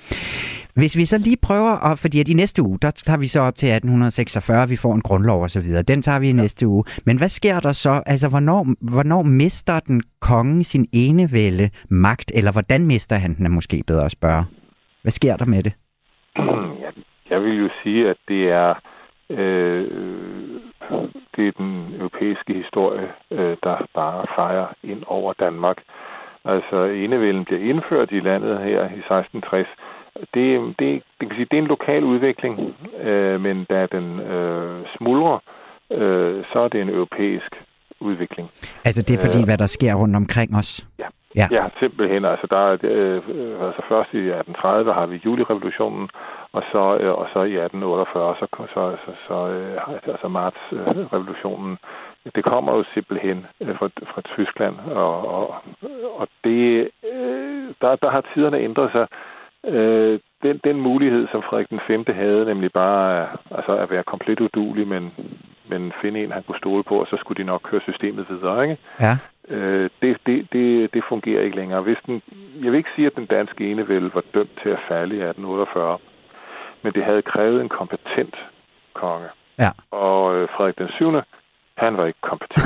[0.76, 3.39] Hvis vi så lige prøver, at, fordi at i næste uge, der tager vi så
[3.41, 5.84] op til 1846, vi får en grundlov og så videre.
[5.84, 6.41] Den tager vi i ja.
[6.41, 6.84] næste uge.
[7.05, 8.03] Men hvad sker der så?
[8.05, 8.61] Altså, hvornår,
[8.93, 14.05] hvornår mister den kongen sin enevælde magt, eller hvordan mister han den, er måske bedre
[14.05, 14.43] at spørge.
[15.01, 15.73] Hvad sker der med det?
[17.32, 18.73] Jeg vil jo sige, at det er,
[19.30, 19.84] øh,
[21.36, 25.78] det er den europæiske historie, øh, der bare fejrer ind over Danmark.
[26.45, 29.67] Altså, enevælden bliver indført i landet her i 1660,
[30.34, 34.86] det, det, det, kan sige, det er en lokal udvikling, øh, men da den øh,
[34.97, 35.39] smuldrer,
[35.91, 37.51] øh, så er det en europæisk
[37.99, 38.49] udvikling.
[38.84, 40.88] Altså det er fordi, øh, hvad der sker rundt omkring os?
[40.99, 41.47] Ja, ja.
[41.51, 42.26] ja simpelthen.
[42.26, 43.18] Altså, der er, øh,
[43.68, 46.09] altså først i 1830 har vi julirevolutionen,
[46.51, 51.78] og så, øh, og så i 1848, så, så, så, så øh, altså marts-revolutionen.
[52.36, 55.55] Det kommer jo simpelthen øh, fra, fra Tyskland, og, og,
[56.20, 59.07] og det, øh, der, der har tiderne ændret sig
[59.68, 62.05] øh, den, den mulighed, som Frederik den 5.
[62.07, 65.13] havde, nemlig bare altså at være komplet udulig, men,
[65.70, 68.63] men finde en, han kunne stole på, og så skulle de nok køre systemet videre.
[68.63, 68.78] Ikke?
[68.99, 69.18] Ja.
[69.49, 71.82] Øh, det, det, det, det fungerer ikke længere.
[71.82, 72.22] Hvis den,
[72.63, 75.97] jeg vil ikke sige, at den danske enevælde var dømt til at falde i 1848,
[76.82, 78.36] men det havde krævet en kompetent
[78.93, 79.28] konge.
[79.59, 79.70] Ja.
[79.91, 81.11] Og øh, Frederik den 7.
[81.78, 82.66] han var ikke kompetent.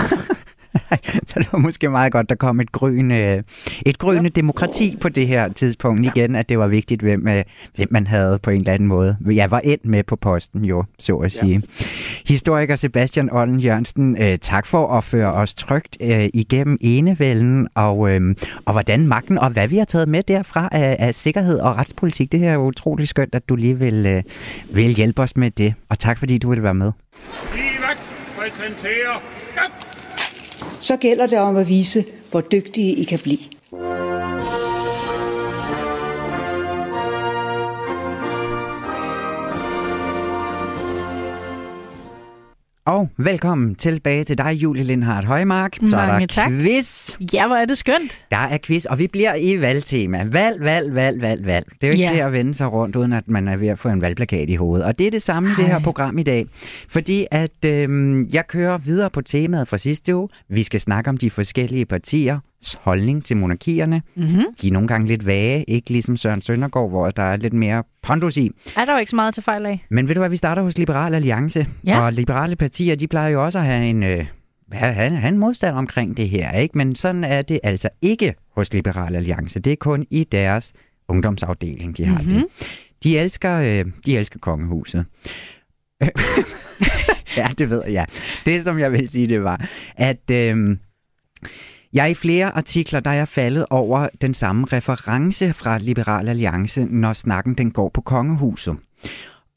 [1.27, 3.43] så det var måske meget godt, der kom et grønne,
[3.85, 4.29] et grønne ja.
[4.29, 6.11] demokrati på det her tidspunkt ja.
[6.15, 7.43] igen, at det var vigtigt, hvem, øh,
[7.75, 9.17] hvem man havde på en eller anden måde.
[9.25, 11.63] Jeg var endt med på posten jo, så at sige.
[11.79, 11.85] Ja.
[12.27, 18.09] Historiker Sebastian Ollen Jørgensen, øh, tak for at føre os trygt øh, igennem enevælden, og,
[18.11, 21.75] øh, og hvordan magten, og hvad vi har taget med derfra af, af sikkerhed og
[21.75, 22.31] retspolitik.
[22.31, 24.23] Det her er jo utroligt skønt, at du lige vil, øh,
[24.73, 26.91] vil hjælpe os med det, og tak fordi du ville være med.
[27.55, 27.97] Livet
[28.37, 29.21] præsenterer
[30.81, 33.39] så gælder det om at vise, hvor dygtige I kan blive.
[42.89, 45.75] Og velkommen tilbage til dig, Julie Lindhardt Højmark.
[45.87, 46.51] Så Mange er der tak.
[46.51, 47.15] quiz.
[47.33, 48.25] Ja, hvor er det skønt.
[48.31, 50.23] Der er quiz, og vi bliver i valgtema.
[50.31, 51.65] Valg, valg, valg, valg, valg.
[51.81, 52.11] Det er jo ikke Ja.
[52.11, 54.55] til at vende sig rundt, uden at man er ved at få en valgplakat i
[54.55, 54.85] hovedet.
[54.85, 55.83] Og det er det samme i det her Ej.
[55.83, 56.45] program i dag.
[56.89, 60.29] Fordi at øhm, jeg kører videre på temaet fra sidste uge.
[60.49, 62.39] Vi skal snakke om de forskellige partiers
[62.81, 64.01] holdning til monarkierne.
[64.15, 64.43] Mm-hmm.
[64.61, 67.83] De er nogle gange lidt vage, ikke ligesom Søren Søndergaard, hvor der er lidt mere
[68.03, 68.51] pondus i.
[68.77, 69.85] Er der jo ikke så meget til fejl af?
[69.89, 71.67] Men ved du hvad, vi starter hos Liberal Alliance.
[71.85, 72.01] Ja.
[72.01, 74.25] Og liberale partier, de plejer jo også at have en, øh,
[74.71, 76.77] have en modstand omkring det her, ikke?
[76.77, 79.59] Men sådan er det altså ikke hos Liberal Alliance.
[79.59, 80.73] Det er kun i deres
[81.07, 82.29] ungdomsafdeling, de har Mhm.
[82.29, 82.45] det.
[83.03, 85.05] De elsker, øh, de elsker kongehuset.
[87.37, 88.05] ja, det ved jeg.
[88.45, 90.31] Det, som jeg vil sige, det var, at...
[90.31, 90.77] Øh,
[91.93, 96.85] jeg er i flere artikler, der er faldet over den samme reference fra Liberal Alliance,
[96.85, 98.77] når snakken den går på kongehuset.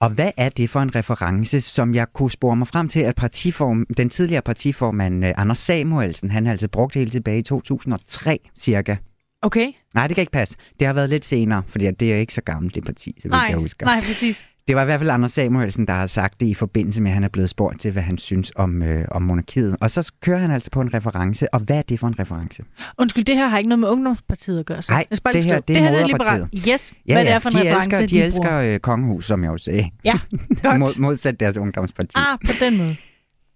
[0.01, 3.15] Og hvad er det for en reference, som jeg kunne spore mig frem til, at
[3.15, 8.39] partiform, den tidligere partiformand øh, Anders Samuelsen, han har altså brugt helt tilbage i 2003
[8.57, 8.97] cirka.
[9.43, 9.73] Okay.
[9.95, 10.57] Nej, det kan ikke passe.
[10.81, 13.33] Det har været lidt senere, fordi det er ikke så gammelt, det parti, så vidt
[13.33, 13.87] Nej, jeg husker.
[13.87, 14.47] nej, præcis.
[14.69, 17.15] Det var i hvert fald Anders Samuelsen, der har sagt det i forbindelse med, at
[17.15, 19.77] han er blevet spurgt til, hvad han synes om, øh, om monarkiet.
[19.81, 21.55] Og så kører han altså på en reference.
[21.55, 22.63] Og hvad er det for en reference?
[22.99, 24.83] Undskyld, det her har ikke noget med Ungdomspartiet at gøre.
[24.83, 24.93] Så.
[24.93, 26.49] Nej, bare det her, det er det her moderpartiet.
[26.53, 26.69] liberalt.
[26.69, 28.75] Yes, hvad det er for en de reference, elsker, de, elsker bruger.
[28.75, 29.91] øh, kongehus, som jeg jo sagde.
[30.05, 30.19] Ja,
[30.63, 30.79] godt.
[30.79, 32.15] Mod, modsat deres ungdomsparti.
[32.17, 32.97] Ah, på den måde.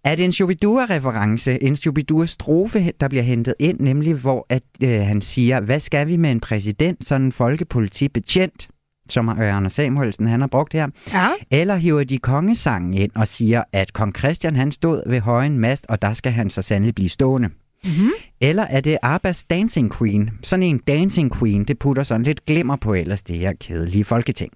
[0.04, 5.20] Er det en Shubidua-reference, en Shubidua-strofe, der bliver hentet ind, nemlig hvor at, øh, han
[5.20, 8.68] siger, hvad skal vi med en præsident, sådan en folkepolitibetjent,
[9.08, 11.28] som Anders Samuelsen han har brugt her, Ja.
[11.50, 15.86] eller hiver de kongesangen ind og siger, at kong Christian han stod ved højen mast,
[15.88, 17.48] og der skal han så sandelig blive stående.
[17.84, 18.10] Mm-hmm.
[18.40, 20.30] Eller er det Abbas Dancing Queen?
[20.42, 24.52] Sådan en Dancing Queen, det putter sådan lidt glimmer på ellers det her kedelige folketing.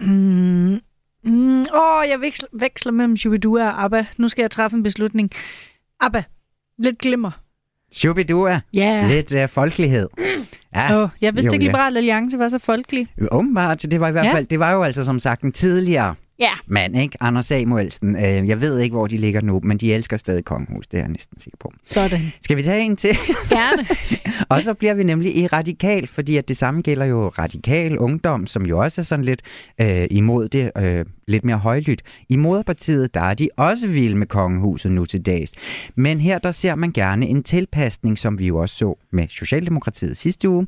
[0.00, 0.80] Mm.
[1.24, 1.60] Mm.
[1.60, 4.04] Åh, jeg veksler, veksler mellem Shubidua og ABBA.
[4.18, 5.30] Nu skal jeg træffe en beslutning.
[6.00, 6.22] ABBA.
[6.78, 7.30] Lidt glimmer.
[7.94, 9.06] Shubidua, Ja.
[9.08, 10.08] lidt uh, folkelighed.
[10.76, 11.68] Ja, Åh, jeg vidste ikke, Julia.
[11.68, 13.06] Liberal Alliance var så folkelig.
[13.30, 14.34] Åbenbart, det var i hvert Ja.
[14.34, 16.52] fald, det var jo altså som sagt en tidligere Ja.
[16.66, 17.16] mand, ikke?
[17.20, 18.16] Anders Samuelsen.
[18.16, 21.02] Øh, jeg ved ikke, hvor de ligger nu, men de elsker stadig kongehus, det er
[21.02, 21.72] jeg næsten sikker på.
[21.86, 22.32] Sådan.
[22.42, 23.16] Skal vi tage en til?
[23.48, 23.86] Gerne.
[24.50, 28.46] og så bliver vi nemlig i radikal, fordi at det samme gælder jo radikal ungdom,
[28.46, 29.42] som jo også er sådan lidt
[29.80, 32.02] øh, imod det, øh, lidt mere højlydt.
[32.28, 35.52] I moderpartiet, der er de også vilde med kongehuset nu til dags.
[35.94, 40.16] Men her, der ser man gerne en tilpasning, som vi jo også så med Socialdemokratiet
[40.16, 40.66] sidste uge,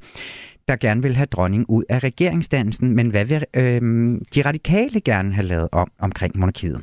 [0.68, 3.80] der gerne vil have dronning ud af regeringsdannelsen, men hvad vil øh,
[4.34, 6.80] de radikale gerne have lavet om omkring monarkiet?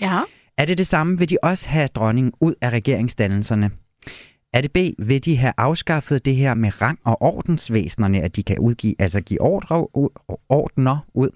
[0.00, 0.20] Ja.
[0.56, 1.18] Er det det samme?
[1.18, 3.70] Vil de også have dronningen ud af regeringsdannelserne?
[4.52, 8.42] Er det B, vil de have afskaffet det her med rang- og ordensvæsenerne, at de
[8.42, 11.28] kan udgive, altså give ordre, ud- ordner ud?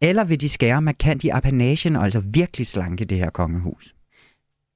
[0.00, 3.94] Eller vil de skære markant i apanagen og altså virkelig slanke det her kongehus?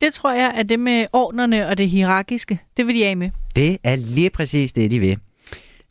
[0.01, 2.59] Det tror jeg er det med ordnerne og det hierarkiske.
[2.77, 3.31] Det vil de af med.
[3.57, 5.19] Det er lige præcis det, de vil.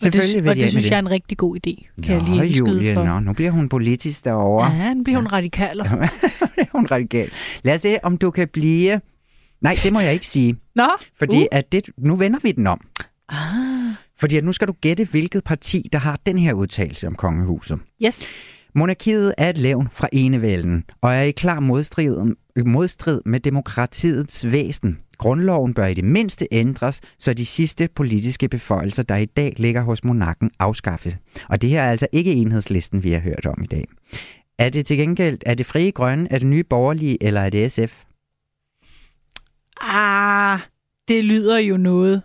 [0.02, 0.90] Og det, Selvfølgelig vil og de det synes det.
[0.92, 2.02] jeg er en rigtig god idé.
[2.06, 3.04] Kan Nå, jeg lige Julie, for.
[3.04, 4.72] nå, nu bliver hun politisk derovre.
[4.72, 5.90] Ja, nu bliver hun radikaler.
[6.76, 7.32] hun er radikal.
[7.64, 9.02] Lad os se, om du kan blive...
[9.62, 10.58] Nej, det må jeg ikke sige.
[10.76, 10.88] Nå,
[11.18, 11.46] Fordi uh.
[11.52, 12.82] at det, nu vender vi den om.
[13.30, 13.38] Ah.
[14.20, 17.80] Fordi at nu skal du gætte, hvilket parti, der har den her udtalelse om kongehuset.
[18.06, 18.26] Yes.
[18.76, 22.36] Monarkiet er et levn fra enevælden, og er i klar modstrid,
[22.66, 24.98] modstrid med demokratiets væsen.
[25.18, 29.82] Grundloven bør i det mindste ændres, så de sidste politiske beføjelser, der i dag ligger
[29.82, 31.18] hos monarken, afskaffes.
[31.50, 33.86] Og det her er altså ikke enhedslisten, vi har hørt om i dag.
[34.58, 37.72] Er det til gengæld, er det frie grønne, er det nye borgerlige, eller er det
[37.72, 38.04] SF?
[39.82, 40.60] Ah,
[41.08, 42.22] det lyder jo noget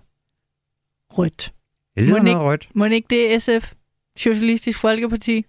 [1.13, 1.53] rødt.
[1.95, 2.69] Det lyder Må noget ikke- rødt.
[2.75, 3.73] Må ikke det er SF?
[4.17, 5.45] Socialistisk Folkeparti?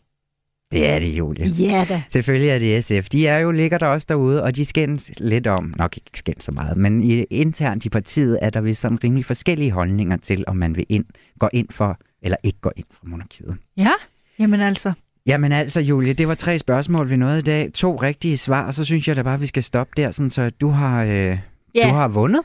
[0.72, 1.46] Det er det, Julie.
[1.48, 2.04] Ja da.
[2.08, 3.10] Selvfølgelig er det SF.
[3.10, 6.46] De er jo ligger der også derude, og de skændes lidt om, nok ikke skændes
[6.46, 10.44] så meget, men i, internt i partiet er der vist sådan rimelig forskellige holdninger til,
[10.48, 11.06] om man vil ind,
[11.40, 13.58] gå ind for, eller ikke gå ind for monarkiet.
[13.78, 13.92] Ja,
[14.40, 14.94] jamen altså.
[15.26, 17.74] Jamen altså, Julie, det var tre spørgsmål, vi nåede i dag.
[17.74, 20.50] To rigtige svar, og så synes jeg da bare, vi skal stoppe der, sådan, så
[20.50, 21.38] du har, øh,
[21.76, 22.42] Ja, du har vundet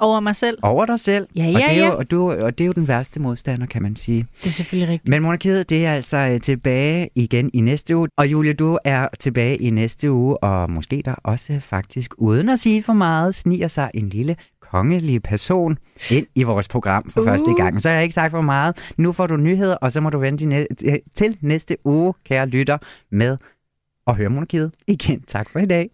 [0.00, 0.58] over mig selv.
[0.62, 1.26] over dig selv.
[1.36, 1.86] Ja, og, ja, det er ja.
[1.86, 4.26] jo, og, du, og det er jo den værste modstander, kan man sige.
[4.42, 5.08] Det er selvfølgelig rigtigt.
[5.08, 8.08] Men monarkiet, det er altså øh, tilbage igen i næste uge.
[8.16, 12.58] Og Julie, du er tilbage i næste uge, og måske der også faktisk, uden at
[12.58, 15.78] sige for meget, sniger sig en lille kongelig person
[16.10, 17.26] ind i vores program for uh.
[17.26, 17.82] første gang.
[17.82, 18.92] Så har jeg ikke sagt for meget.
[18.96, 20.64] Nu får du nyheder, og så må du vente næ-
[21.14, 22.78] til næste uge, kære lytter,
[23.10, 23.36] med
[24.06, 25.20] at høre monarkiet igen.
[25.22, 25.90] Tak for i dag.